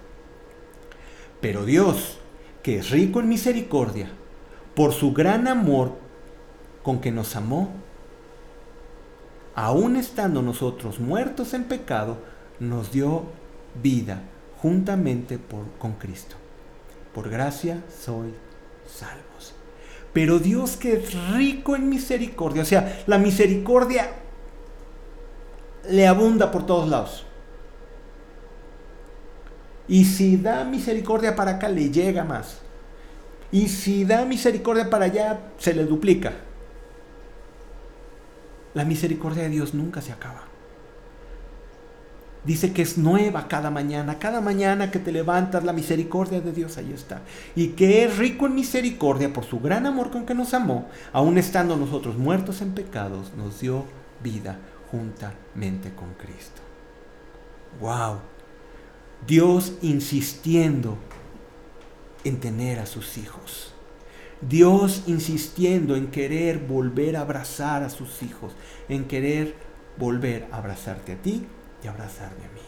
[1.43, 2.19] Pero Dios,
[2.63, 4.11] que es rico en misericordia,
[4.75, 5.99] por su gran amor
[6.83, 7.71] con que nos amó,
[9.55, 12.17] aun estando nosotros muertos en pecado,
[12.61, 13.25] nos dio
[13.83, 14.23] vida
[14.63, 15.39] juntamente
[15.79, 16.37] con Cristo.
[17.13, 18.33] Por gracia soy
[18.87, 19.55] salvos.
[20.13, 24.13] Pero Dios que es rico en misericordia, o sea, la misericordia
[25.91, 27.27] le abunda por todos lados.
[29.89, 32.59] Y si da misericordia para acá, le llega más.
[33.51, 36.33] Y si da misericordia para allá, se le duplica.
[38.75, 40.45] La misericordia de Dios nunca se acaba.
[42.45, 44.19] Dice que es nueva cada mañana.
[44.19, 47.21] Cada mañana que te levantas, la misericordia de Dios ahí está.
[47.55, 51.39] Y que es rico en misericordia por su gran amor con que nos amó, aun
[51.39, 53.85] estando nosotros muertos en pecados, nos dio
[54.23, 54.59] vida
[54.91, 56.63] juntamente con Cristo.
[57.81, 58.32] ¡Wow!
[59.27, 60.99] Dios insistiendo
[62.25, 63.73] en tener a sus hijos.
[64.41, 68.53] Dios insistiendo en querer volver a abrazar a sus hijos,
[68.89, 69.55] en querer
[69.99, 71.45] volver a abrazarte a ti
[71.83, 72.61] y abrazarme a mí.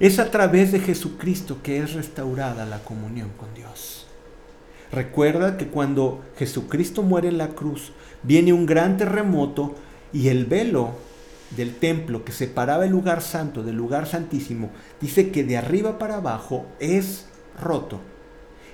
[0.00, 4.06] Es a través de Jesucristo que es restaurada la comunión con Dios.
[4.90, 7.92] Recuerda que cuando Jesucristo muere en la cruz,
[8.24, 9.76] viene un gran terremoto
[10.12, 10.96] y el velo
[11.56, 16.16] del templo que separaba el lugar santo del lugar santísimo, dice que de arriba para
[16.16, 17.26] abajo es
[17.60, 18.00] roto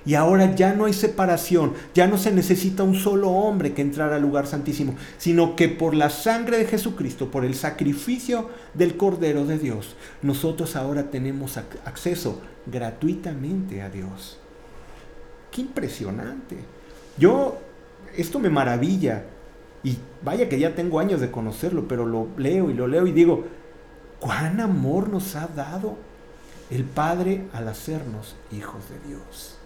[0.05, 4.15] y ahora ya no hay separación, ya no se necesita un solo hombre que entrara
[4.15, 9.45] al lugar santísimo, sino que por la sangre de Jesucristo, por el sacrificio del Cordero
[9.45, 14.39] de Dios, nosotros ahora tenemos acceso gratuitamente a Dios.
[15.51, 16.57] Qué impresionante.
[17.17, 17.59] Yo,
[18.15, 19.25] esto me maravilla.
[19.83, 23.11] Y vaya que ya tengo años de conocerlo, pero lo leo y lo leo y
[23.11, 23.45] digo,
[24.19, 25.97] cuán amor nos ha dado
[26.69, 29.59] el Padre al hacernos hijos de Dios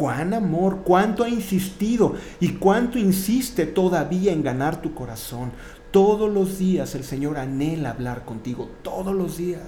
[0.00, 5.52] cuán amor, cuánto ha insistido y cuánto insiste todavía en ganar tu corazón.
[5.90, 9.60] Todos los días el Señor anhela hablar contigo, todos los días.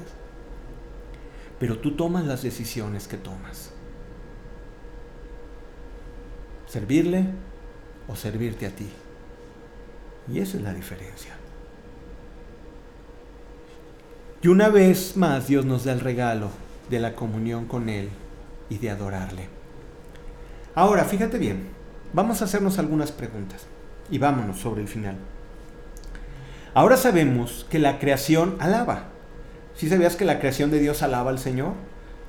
[1.58, 3.72] Pero tú tomas las decisiones que tomas.
[6.66, 7.26] Servirle
[8.08, 8.88] o servirte a ti.
[10.30, 11.32] Y esa es la diferencia.
[14.42, 16.50] Y una vez más Dios nos da el regalo
[16.90, 18.08] de la comunión con Él
[18.68, 19.48] y de adorarle.
[20.74, 21.68] Ahora, fíjate bien,
[22.12, 23.66] vamos a hacernos algunas preguntas
[24.10, 25.16] y vámonos sobre el final.
[26.74, 29.10] Ahora sabemos que la creación alaba.
[29.76, 31.74] ¿Sí sabías que la creación de Dios alaba al Señor?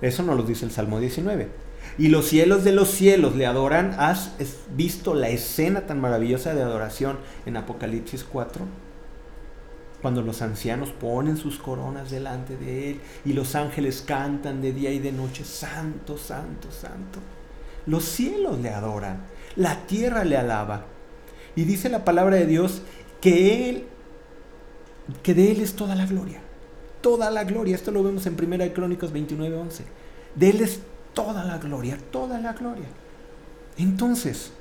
[0.02, 1.63] Eso nos lo dice el Salmo 19.
[1.98, 3.96] Y los cielos de los cielos le adoran.
[4.00, 4.32] ¿Has
[4.76, 8.66] visto la escena tan maravillosa de adoración en Apocalipsis 4?
[10.04, 14.92] cuando los ancianos ponen sus coronas delante de Él y los ángeles cantan de día
[14.92, 17.20] y de noche, Santo, Santo, Santo.
[17.86, 19.24] Los cielos le adoran,
[19.56, 20.88] la tierra le alaba.
[21.56, 22.82] Y dice la palabra de Dios
[23.22, 23.86] que Él,
[25.24, 26.42] que de Él es toda la gloria,
[27.00, 27.74] toda la gloria.
[27.74, 29.86] Esto lo vemos en 1 Crónicos 29, 11.
[30.36, 30.82] De Él es
[31.14, 32.88] toda la gloria, toda la gloria.
[33.78, 34.52] Entonces,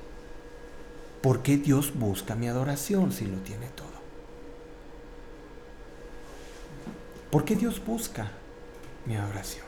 [1.21, 3.93] ¿por qué Dios busca mi adoración si lo tiene todo?
[7.31, 8.31] ¿Por qué Dios busca
[9.05, 9.65] mi adoración?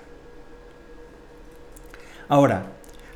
[2.28, 2.68] Ahora,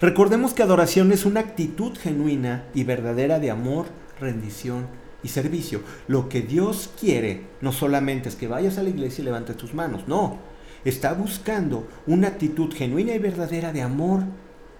[0.02, 3.88] recordemos que adoración es una actitud genuina y verdadera de amor,
[4.20, 4.88] rendición
[5.24, 5.82] y servicio.
[6.08, 9.74] Lo que Dios quiere no solamente es que vayas a la iglesia y levantes tus
[9.74, 10.38] manos, no.
[10.86, 14.24] Está buscando una actitud genuina y verdadera de amor,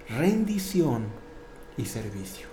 [0.08, 1.06] rendición
[1.78, 2.48] y servicio.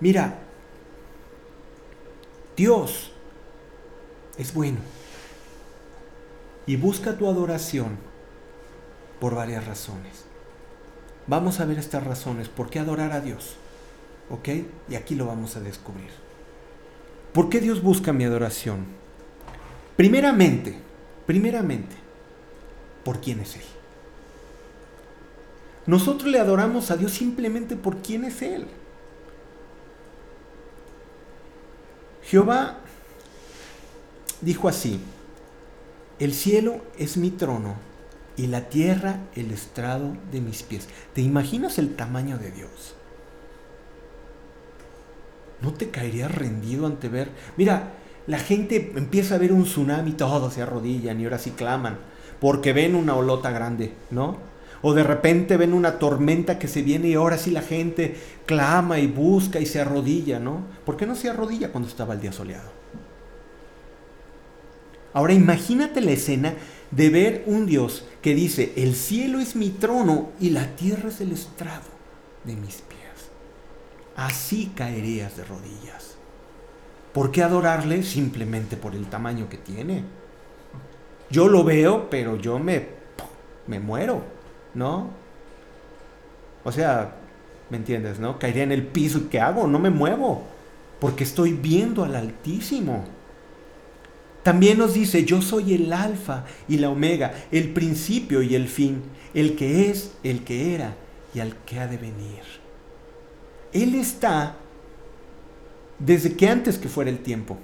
[0.00, 0.38] Mira,
[2.56, 3.12] Dios
[4.36, 4.78] es bueno.
[6.66, 7.96] Y busca tu adoración
[9.20, 10.24] por varias razones.
[11.26, 12.48] Vamos a ver estas razones.
[12.48, 13.56] ¿Por qué adorar a Dios?
[14.30, 14.48] ¿Ok?
[14.88, 16.10] Y aquí lo vamos a descubrir.
[17.32, 18.97] ¿Por qué Dios busca mi adoración?
[19.98, 20.76] Primeramente,
[21.26, 21.96] primeramente,
[23.02, 23.64] por quién es Él.
[25.86, 28.68] Nosotros le adoramos a Dios simplemente por quién es Él.
[32.22, 32.78] Jehová
[34.40, 35.00] dijo así,
[36.20, 37.74] el cielo es mi trono
[38.36, 40.86] y la tierra el estrado de mis pies.
[41.12, 42.94] ¿Te imaginas el tamaño de Dios?
[45.60, 47.30] ¿No te caerías rendido ante ver?
[47.56, 47.97] Mira,
[48.28, 51.96] la gente empieza a ver un tsunami, todos se arrodillan y ahora sí claman,
[52.40, 54.36] porque ven una olota grande, ¿no?
[54.82, 58.98] O de repente ven una tormenta que se viene y ahora sí la gente clama
[58.98, 60.62] y busca y se arrodilla, ¿no?
[60.84, 62.70] ¿Por qué no se arrodilla cuando estaba el día soleado?
[65.14, 66.54] Ahora imagínate la escena
[66.90, 71.22] de ver un Dios que dice, el cielo es mi trono y la tierra es
[71.22, 71.88] el estrado
[72.44, 73.30] de mis pies.
[74.16, 76.07] Así caerías de rodillas.
[77.18, 78.04] ¿Por qué adorarle?
[78.04, 80.04] Simplemente por el tamaño que tiene.
[81.30, 82.86] Yo lo veo, pero yo me,
[83.66, 84.22] me muero,
[84.72, 85.10] ¿no?
[86.62, 87.16] O sea,
[87.70, 88.38] ¿me entiendes, no?
[88.38, 89.66] Caería en el piso y ¿qué hago?
[89.66, 90.44] No me muevo,
[91.00, 93.04] porque estoy viendo al Altísimo.
[94.44, 99.02] También nos dice, yo soy el alfa y la omega, el principio y el fin,
[99.34, 100.94] el que es, el que era
[101.34, 102.44] y al que ha de venir.
[103.72, 104.54] Él está
[105.98, 107.58] desde que antes que fuera el tiempo.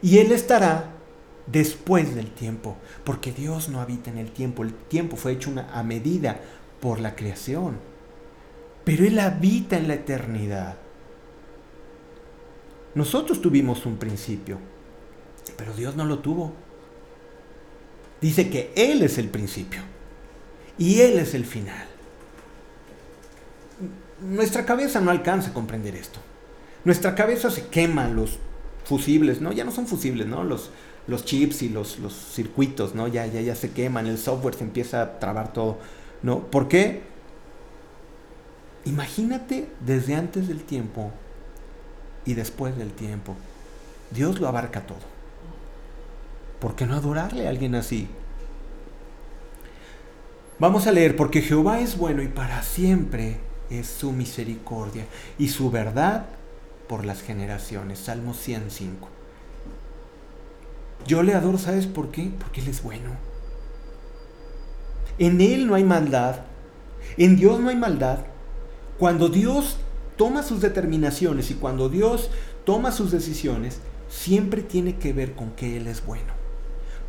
[0.00, 0.90] Y Él estará
[1.46, 4.62] después del tiempo, porque Dios no habita en el tiempo.
[4.62, 6.40] El tiempo fue hecho una, a medida
[6.80, 7.76] por la creación.
[8.84, 10.76] Pero Él habita en la eternidad.
[12.94, 14.58] Nosotros tuvimos un principio
[15.56, 16.52] pero Dios no lo tuvo.
[18.20, 19.80] Dice que Él es el principio
[20.78, 21.86] y Él es el final.
[24.20, 26.20] Nuestra cabeza no alcanza a comprender esto.
[26.84, 28.38] Nuestra cabeza se quema los
[28.84, 29.52] fusibles, ¿no?
[29.52, 30.42] Ya no son fusibles, ¿no?
[30.44, 30.70] Los,
[31.06, 33.08] los chips y los, los circuitos, ¿no?
[33.08, 35.78] Ya, ya, ya se queman, el software se empieza a trabar todo,
[36.22, 36.40] ¿no?
[36.40, 37.02] ¿Por qué?
[38.84, 41.12] Imagínate desde antes del tiempo
[42.24, 43.36] y después del tiempo.
[44.10, 45.12] Dios lo abarca todo.
[46.60, 48.08] ¿Por qué no adorarle a alguien así?
[50.58, 53.38] Vamos a leer, porque Jehová es bueno y para siempre
[53.70, 55.06] es su misericordia
[55.38, 56.26] y su verdad
[56.92, 58.00] por las generaciones.
[58.00, 59.08] Salmo 105.
[61.06, 62.30] Yo le adoro, ¿sabes por qué?
[62.38, 63.12] Porque Él es bueno.
[65.16, 66.40] En Él no hay maldad.
[67.16, 68.18] En Dios no hay maldad.
[68.98, 69.78] Cuando Dios
[70.18, 72.28] toma sus determinaciones y cuando Dios
[72.66, 73.78] toma sus decisiones,
[74.10, 76.34] siempre tiene que ver con que Él es bueno.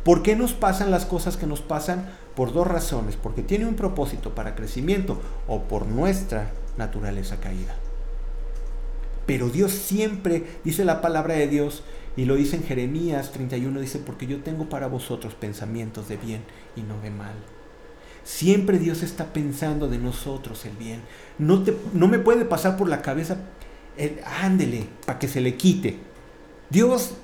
[0.02, 2.08] ¿Por qué nos pasan las cosas que nos pasan?
[2.34, 7.76] Por dos razones, porque tiene un propósito para crecimiento o por nuestra naturaleza caída.
[9.26, 11.82] Pero Dios siempre, dice la palabra de Dios,
[12.16, 16.42] y lo dice en Jeremías 31, dice, porque yo tengo para vosotros pensamientos de bien
[16.76, 17.34] y no de mal.
[18.22, 21.00] Siempre Dios está pensando de nosotros el bien.
[21.38, 23.36] No, te, no me puede pasar por la cabeza,
[23.96, 25.98] el, ándele, para que se le quite.
[26.70, 27.14] Dios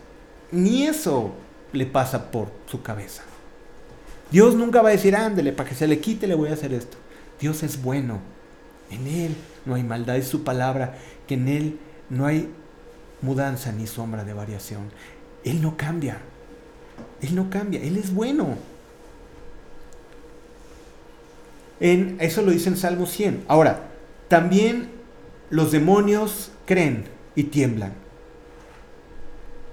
[0.51, 1.33] ni eso
[1.73, 3.23] le pasa por su cabeza.
[4.31, 6.73] Dios nunca va a decir, ándele, para que se le quite le voy a hacer
[6.73, 6.97] esto.
[7.41, 8.21] Dios es bueno.
[8.91, 11.79] En Él no hay maldad, es su palabra, que en Él
[12.11, 12.51] no hay
[13.23, 14.91] mudanza ni sombra de variación.
[15.45, 16.19] Él no cambia.
[17.23, 17.81] Él no cambia.
[17.81, 18.57] Él es bueno.
[21.79, 23.45] En, eso lo dice en Salmo 100.
[23.49, 23.89] Ahora,
[24.29, 24.91] también
[25.49, 27.05] los demonios creen
[27.35, 27.93] y tiemblan.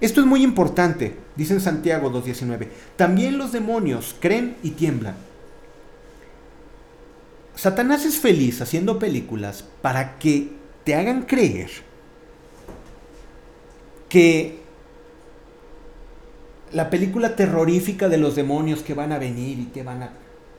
[0.00, 2.68] Esto es muy importante, dice en Santiago 2.19.
[2.96, 5.16] También los demonios creen y tiemblan.
[7.56, 10.52] Satanás es feliz haciendo películas para que
[10.84, 11.87] te hagan creer
[14.08, 14.58] que
[16.72, 20.10] la película terrorífica de los demonios que van a venir y te van a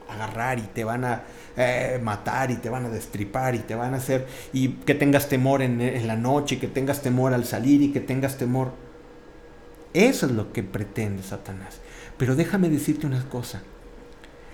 [0.10, 1.24] agarrar y te van a
[1.56, 5.30] eh, matar y te van a destripar y te van a hacer y que tengas
[5.30, 8.72] temor en, en la noche, y que tengas temor al salir y que tengas temor.
[9.94, 11.80] Eso es lo que pretende Satanás.
[12.18, 13.62] Pero déjame decirte una cosa.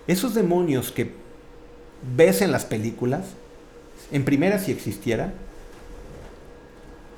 [0.07, 1.13] Esos demonios que
[2.15, 3.25] ves en las películas,
[4.11, 5.33] en primera si existiera,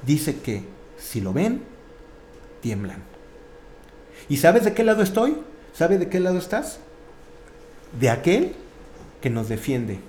[0.06, 0.64] dice que
[1.08, 1.62] si lo ven,
[2.62, 3.02] tiemblan.
[4.28, 5.38] ¿Y sabes de qué lado estoy?
[5.74, 6.80] ¿Sabes de qué lado estás?
[7.98, 8.54] De aquel
[9.22, 10.00] que nos defiende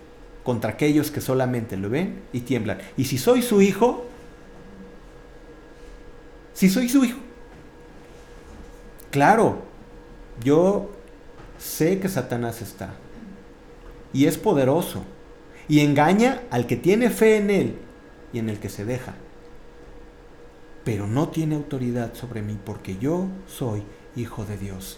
[0.42, 2.78] contra aquellos que solamente lo ven y tiemblan.
[2.96, 4.06] Y si soy su hijo,
[6.52, 7.18] si soy su hijo,
[9.12, 9.62] claro,
[10.42, 10.90] yo
[11.60, 12.94] sé que Satanás está
[14.12, 15.04] y es poderoso
[15.68, 17.78] y engaña al que tiene fe en él
[18.32, 19.14] y en el que se deja
[20.88, 23.82] pero no tiene autoridad sobre mí porque yo soy
[24.16, 24.96] hijo de Dios.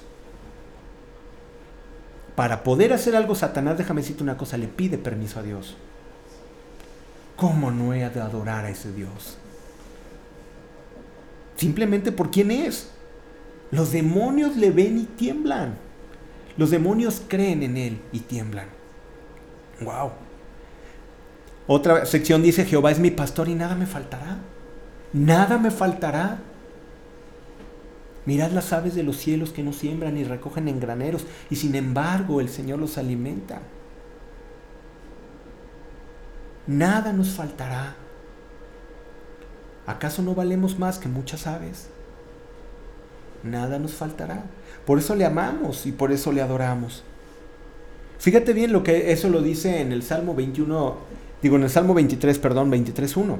[2.36, 5.76] Para poder hacer algo, Satanás, déjame decirte una cosa, le pide permiso a Dios.
[7.34, 9.36] ¿Cómo no he de adorar a ese Dios?
[11.56, 12.92] Simplemente por quién es.
[13.72, 15.74] Los demonios le ven y tiemblan.
[16.56, 18.68] Los demonios creen en él y tiemblan.
[19.80, 20.12] Wow.
[21.66, 24.38] Otra sección dice, Jehová es mi pastor y nada me faltará
[25.12, 26.38] nada me faltará.
[28.26, 31.74] Mirad las aves de los cielos que no siembran ni recogen en graneros, y sin
[31.74, 33.60] embargo el Señor los alimenta.
[36.66, 37.96] Nada nos faltará.
[39.86, 41.88] ¿Acaso no valemos más que muchas aves?
[43.42, 44.44] Nada nos faltará.
[44.86, 47.02] Por eso le amamos y por eso le adoramos.
[48.18, 50.96] Fíjate bien lo que eso lo dice en el Salmo 21,
[51.42, 53.38] digo en el Salmo 23, perdón, 23.1.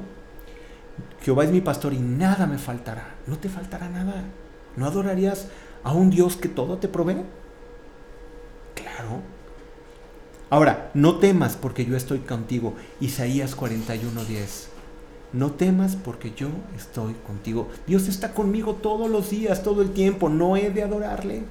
[1.21, 3.15] Jehová es mi pastor y nada me faltará.
[3.27, 4.23] No te faltará nada.
[4.75, 5.47] ¿No adorarías
[5.83, 7.23] a un Dios que todo te provee?
[8.75, 9.21] Claro.
[10.49, 12.73] Ahora, no temas porque yo estoy contigo.
[12.99, 14.67] Isaías 41:10.
[15.33, 17.69] No temas porque yo estoy contigo.
[17.87, 20.27] Dios está conmigo todos los días, todo el tiempo.
[20.27, 21.43] No he de adorarle.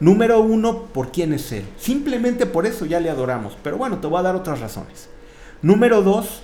[0.00, 1.64] Número uno, ¿por quién es Él?
[1.78, 3.56] Simplemente por eso ya le adoramos.
[3.62, 5.08] Pero bueno, te voy a dar otras razones.
[5.62, 6.42] Número dos,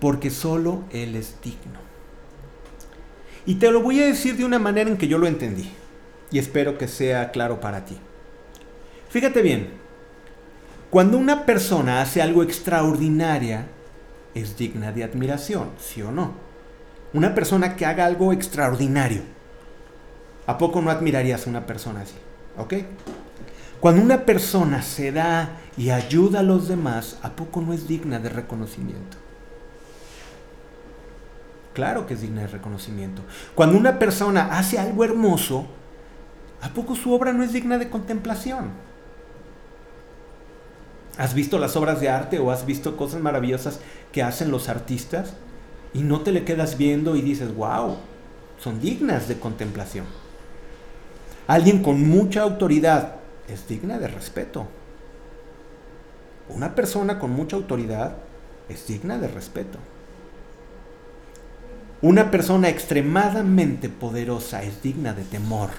[0.00, 1.78] porque solo Él es digno.
[3.46, 5.70] Y te lo voy a decir de una manera en que yo lo entendí,
[6.30, 7.96] y espero que sea claro para ti.
[9.08, 9.70] Fíjate bien,
[10.90, 13.66] cuando una persona hace algo extraordinaria,
[14.34, 16.32] es digna de admiración, ¿sí o no?
[17.12, 19.22] Una persona que haga algo extraordinario,
[20.46, 22.16] ¿a poco no admirarías a una persona así?
[22.58, 22.74] ¿Ok?
[23.80, 28.18] Cuando una persona se da y ayuda a los demás, ¿a poco no es digna
[28.18, 29.16] de reconocimiento?
[31.78, 33.22] Claro que es digna de reconocimiento.
[33.54, 35.64] Cuando una persona hace algo hermoso,
[36.60, 38.70] ¿a poco su obra no es digna de contemplación?
[41.18, 43.78] ¿Has visto las obras de arte o has visto cosas maravillosas
[44.10, 45.34] que hacen los artistas
[45.94, 47.98] y no te le quedas viendo y dices, wow,
[48.58, 50.06] son dignas de contemplación?
[51.46, 54.66] Alguien con mucha autoridad es digna de respeto.
[56.48, 58.16] Una persona con mucha autoridad
[58.68, 59.78] es digna de respeto.
[62.00, 65.70] Una persona extremadamente poderosa es digna de temor.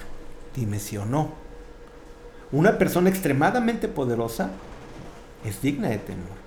[0.54, 1.30] Dime si o no.
[2.52, 4.50] Una persona extremadamente poderosa
[5.44, 6.40] es digna de temor.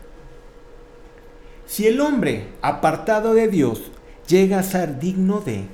[1.66, 3.92] Si el hombre apartado de Dios
[4.28, 5.66] llega a ser digno de,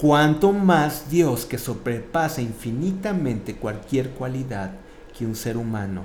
[0.00, 4.72] cuanto más Dios que sobrepasa infinitamente cualquier cualidad
[5.16, 6.02] que un ser humano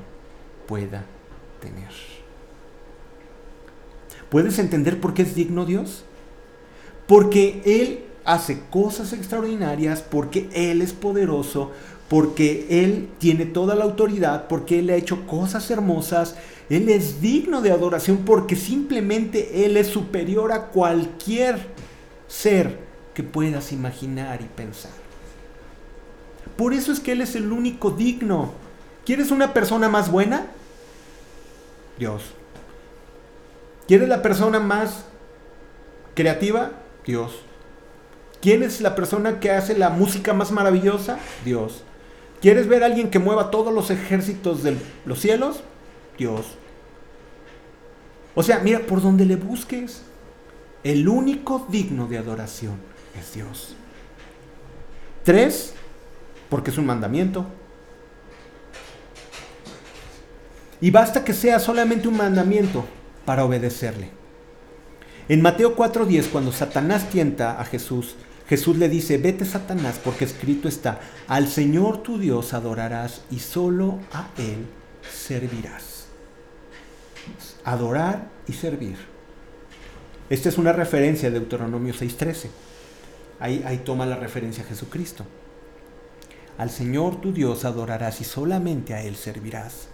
[0.67, 1.03] pueda
[1.59, 1.89] tener.
[4.30, 6.05] ¿Puedes entender por qué es digno Dios?
[7.12, 11.72] Porque Él hace cosas extraordinarias, porque Él es poderoso,
[12.07, 16.38] porque Él tiene toda la autoridad, porque Él ha hecho cosas hermosas,
[16.70, 21.68] Él es digno de adoración, porque simplemente Él es superior a cualquier
[22.30, 22.80] ser
[23.14, 24.93] que puedas imaginar y pensar.
[26.55, 28.53] Por eso es que Él es el único digno.
[29.05, 30.45] ¿Quieres una persona más buena?
[31.99, 32.24] Dios.
[33.86, 35.03] ¿Quieres la persona más
[36.16, 36.72] creativa?
[37.05, 37.43] Dios.
[38.41, 41.19] ¿Quién es la persona que hace la música más maravillosa?
[41.45, 41.83] Dios.
[42.41, 44.75] ¿Quieres ver a alguien que mueva todos los ejércitos de
[45.05, 45.61] los cielos?
[46.17, 46.45] Dios.
[48.33, 50.01] O sea, mira, por donde le busques,
[50.83, 52.77] el único digno de adoración
[53.19, 53.75] es Dios.
[55.23, 55.73] Tres,
[56.49, 57.45] porque es un mandamiento.
[60.79, 62.85] Y basta que sea solamente un mandamiento
[63.23, 64.20] para obedecerle.
[65.30, 68.15] En Mateo 4:10, cuando Satanás tienta a Jesús,
[68.47, 73.99] Jesús le dice, vete Satanás, porque escrito está, al Señor tu Dios adorarás y solo
[74.11, 74.65] a Él
[75.09, 76.07] servirás.
[77.63, 78.97] Adorar y servir.
[80.30, 82.49] Esta es una referencia de Deuteronomio 6:13.
[83.39, 85.26] Ahí, toma la referencia a Jesucristo.
[86.57, 89.90] Al Señor tu Dios adorarás y solamente a Él servirás.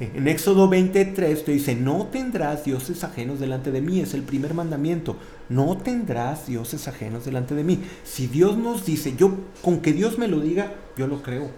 [0.00, 4.54] En Éxodo 23 te dice, no tendrás dioses ajenos delante de mí, es el primer
[4.54, 5.16] mandamiento,
[5.48, 7.82] no tendrás dioses ajenos delante de mí.
[8.04, 11.50] Si Dios nos dice, yo con que Dios me lo diga, yo lo creo.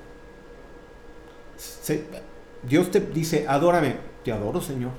[2.67, 4.93] Dios te dice, adórame, te adoro Señor.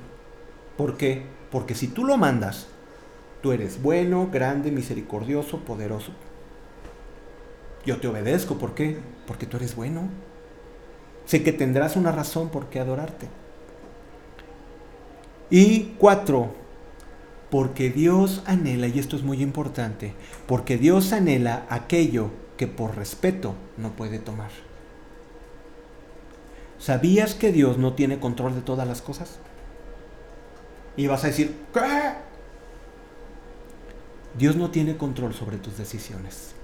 [0.77, 1.23] ¿Por qué?
[1.49, 2.67] Porque si tú lo mandas,
[3.41, 6.11] Tú eres bueno, grande, misericordioso, poderoso.
[7.85, 8.99] Yo te obedezco, ¿por qué?
[9.25, 10.09] Porque tú eres bueno.
[11.31, 13.29] Sé que tendrás una razón por qué adorarte.
[15.49, 16.53] Y cuatro,
[17.49, 20.13] porque Dios anhela, y esto es muy importante,
[20.45, 24.49] porque Dios anhela aquello que por respeto no puede tomar.
[26.79, 29.39] ¿Sabías que Dios no tiene control de todas las cosas?
[30.97, 32.11] Y vas a decir, ¿qué?
[34.37, 36.55] Dios no tiene control sobre tus decisiones.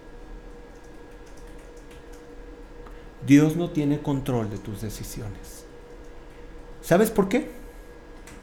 [3.26, 5.66] Dios no tiene control de tus decisiones.
[6.82, 7.50] ¿Sabes por qué?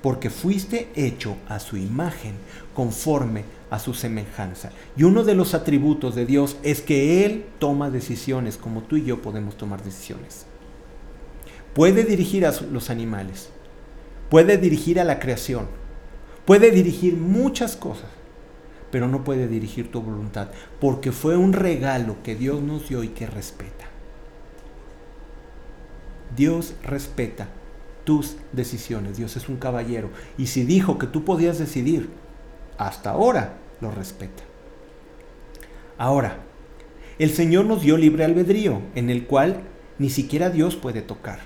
[0.02, 2.34] Porque fuiste hecho a su imagen,
[2.74, 4.70] conforme a su semejanza.
[4.96, 9.04] Y uno de los atributos de Dios es que Él toma decisiones como tú y
[9.04, 10.46] yo podemos tomar decisiones.
[11.72, 13.48] Puede dirigir a los animales,
[14.28, 15.66] puede dirigir a la creación,
[16.44, 18.10] puede dirigir muchas cosas
[18.94, 20.50] pero no puede dirigir tu voluntad,
[20.80, 23.88] porque fue un regalo que Dios nos dio y que respeta.
[26.36, 27.48] Dios respeta
[28.04, 32.10] tus decisiones, Dios es un caballero, y si dijo que tú podías decidir,
[32.78, 34.42] hasta ahora lo respeta.
[35.96, 36.38] Ahora,
[37.18, 39.60] el Señor nos dio libre albedrío, en el cual
[39.98, 41.38] ni siquiera Dios puede tocar.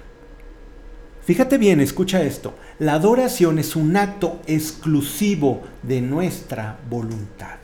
[1.22, 2.55] Fíjate bien, escucha esto.
[2.78, 7.59] La adoración es un acto exclusivo de nuestra voluntad.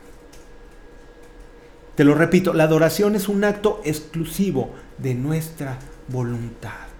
[1.95, 4.69] Te lo repito, la adoración es un acto exclusivo
[4.99, 6.94] de nuestra voluntad.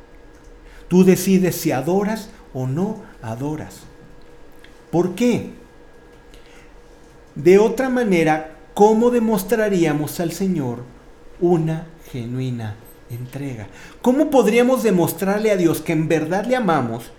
[0.88, 3.82] Tú decides si adoras o no adoras.
[4.92, 5.52] ¿Por qué?
[7.36, 10.84] De otra manera, ¿cómo demostraríamos al Señor
[11.42, 12.76] una genuina
[13.10, 13.68] entrega?
[14.02, 17.12] ¿Cómo podríamos demostrarle a Dios que en verdad le amamos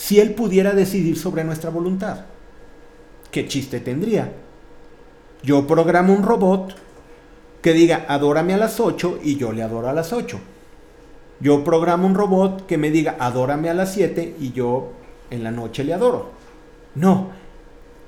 [0.00, 2.24] si Él pudiera decidir sobre nuestra voluntad.
[3.30, 4.32] ¿Qué chiste tendría?
[5.42, 6.74] Yo programo un robot
[7.60, 10.40] que diga, adórame a las 8 y yo le adoro a las 8.
[11.40, 14.92] Yo programo un robot que me diga, adórame a las 7 y yo
[15.30, 16.30] en la noche le adoro.
[16.94, 17.30] No,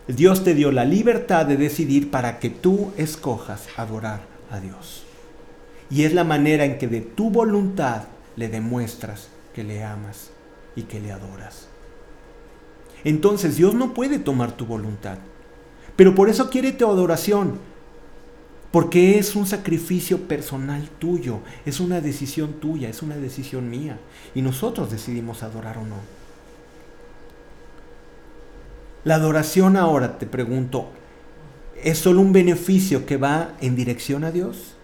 [0.07, 4.21] Dios te dio la libertad de decidir para que tú escojas adorar
[4.51, 5.05] a Dios.
[5.91, 8.05] Y es la manera en que de tu voluntad
[8.37, 10.31] le demuestras que le amas
[10.75, 11.69] y que le adoras.
[13.05, 15.19] Entonces Dios no puede tomar tu voluntad.
[15.97, 17.59] Pero por eso quiere tu adoración.
[18.73, 23.99] Porque es un sacrificio personal tuyo, es una decisión tuya, es una decisión mía.
[24.35, 25.97] Y nosotros decidimos adorar o no.
[29.05, 30.89] La adoración ahora, te pregunto,
[31.83, 34.75] ¿es solo un beneficio que va en dirección a Dios?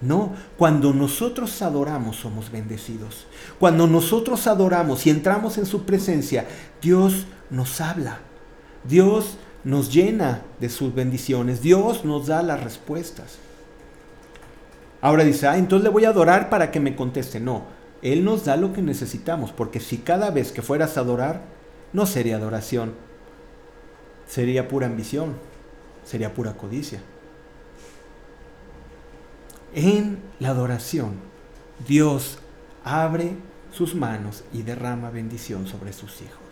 [0.00, 3.26] No, cuando nosotros adoramos somos bendecidos.
[3.58, 6.46] Cuando nosotros adoramos y entramos en su presencia,
[6.82, 8.18] Dios nos habla.
[8.86, 11.62] Dios nos llena de sus bendiciones.
[11.62, 13.38] Dios nos da las respuestas.
[15.00, 17.40] Ahora dice, ah, entonces le voy a adorar para que me conteste.
[17.40, 17.64] No,
[18.02, 21.42] Él nos da lo que necesitamos, porque si cada vez que fueras a adorar,
[21.92, 22.94] no sería adoración,
[24.26, 25.34] sería pura ambición,
[26.04, 27.00] sería pura codicia.
[29.74, 31.14] En la adoración,
[31.86, 32.38] Dios
[32.84, 33.36] abre
[33.72, 36.43] sus manos y derrama bendición sobre sus hijos.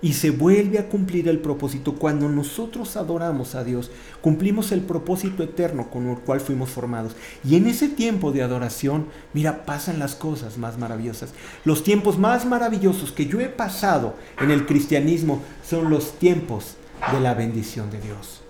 [0.00, 1.94] Y se vuelve a cumplir el propósito.
[1.94, 3.90] Cuando nosotros adoramos a Dios,
[4.20, 7.16] cumplimos el propósito eterno con el cual fuimos formados.
[7.44, 11.30] Y en ese tiempo de adoración, mira, pasan las cosas más maravillosas.
[11.64, 16.76] Los tiempos más maravillosos que yo he pasado en el cristianismo son los tiempos
[17.12, 18.42] de la bendición de Dios.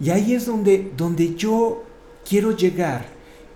[0.00, 1.84] Y ahí es donde, donde yo
[2.28, 3.06] quiero llegar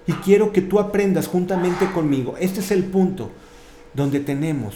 [0.07, 2.35] y quiero que tú aprendas juntamente conmigo.
[2.39, 3.31] Este es el punto
[3.95, 4.75] donde tenemos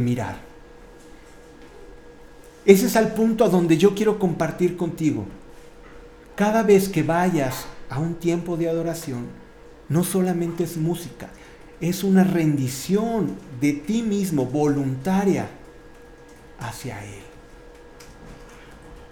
[0.00, 0.36] mirar.
[2.64, 5.24] Ese es el punto a donde yo quiero compartir contigo.
[6.34, 9.26] Cada vez que vayas a un tiempo de adoración,
[9.88, 11.28] no solamente es música,
[11.80, 15.48] es una rendición de ti mismo voluntaria
[16.58, 17.22] hacia Él.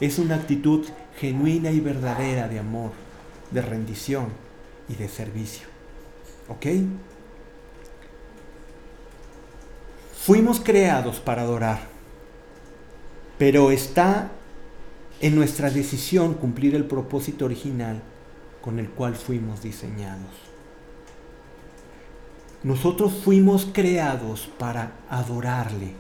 [0.01, 0.85] Es una actitud
[1.19, 2.91] genuina y verdadera de amor,
[3.53, 4.27] de rendición
[4.89, 5.69] y de servicio.
[6.49, 6.67] ¿Ok?
[10.25, 11.81] Fuimos creados para adorar,
[13.37, 14.31] pero está
[15.21, 18.01] en nuestra decisión cumplir el propósito original
[18.63, 20.33] con el cual fuimos diseñados.
[22.63, 25.93] Nosotros fuimos creados para adorarle.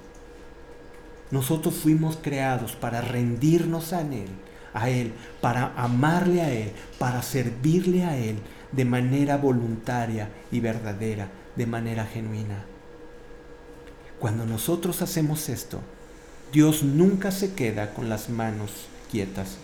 [1.30, 4.28] Nosotros fuimos creados para rendirnos a Él,
[4.72, 5.12] a Él,
[5.42, 8.38] para amarle a Él, para servirle a Él
[8.72, 12.73] de manera voluntaria y verdadera, de manera genuina.
[14.24, 15.80] Cuando nosotros hacemos esto,
[16.50, 18.70] Dios nunca se queda con las manos
[19.10, 19.58] quietas.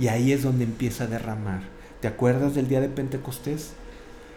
[0.00, 1.60] Y ahí es donde empieza a derramar.
[2.00, 3.74] ¿Te acuerdas del día de Pentecostés?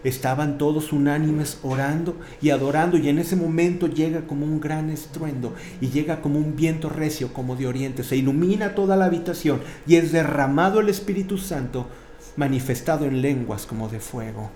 [0.04, 5.56] Estaban todos unánimes orando y adorando y en ese momento llega como un gran estruendo
[5.82, 8.04] y llega como un viento recio como de oriente.
[8.04, 11.88] Se ilumina toda la habitación y es derramado el Espíritu Santo
[12.36, 14.52] manifestado en lenguas como de fuego.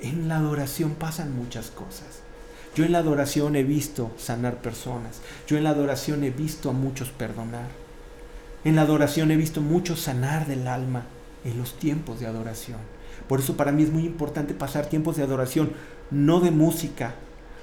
[0.00, 2.25] En la adoración pasan muchas cosas.
[2.76, 5.22] Yo en la adoración he visto sanar personas.
[5.46, 7.68] Yo en la adoración he visto a muchos perdonar.
[8.64, 11.06] En la adoración he visto mucho sanar del alma
[11.46, 12.78] en los tiempos de adoración.
[13.28, 15.72] Por eso para mí es muy importante pasar tiempos de adoración,
[16.10, 17.14] no de música,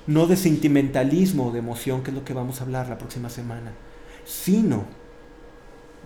[0.07, 3.30] no de sentimentalismo o de emoción, que es lo que vamos a hablar la próxima
[3.30, 3.72] semana,
[4.26, 4.86] sino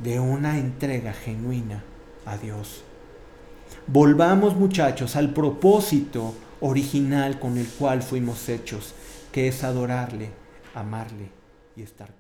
[0.04, 1.82] de una entrega genuina
[2.26, 2.84] a Dios.
[3.88, 8.94] Volvamos muchachos al propósito original con el cual fuimos hechos,
[9.38, 10.32] que es adorarle,
[10.74, 11.30] amarle
[11.76, 12.17] y estar.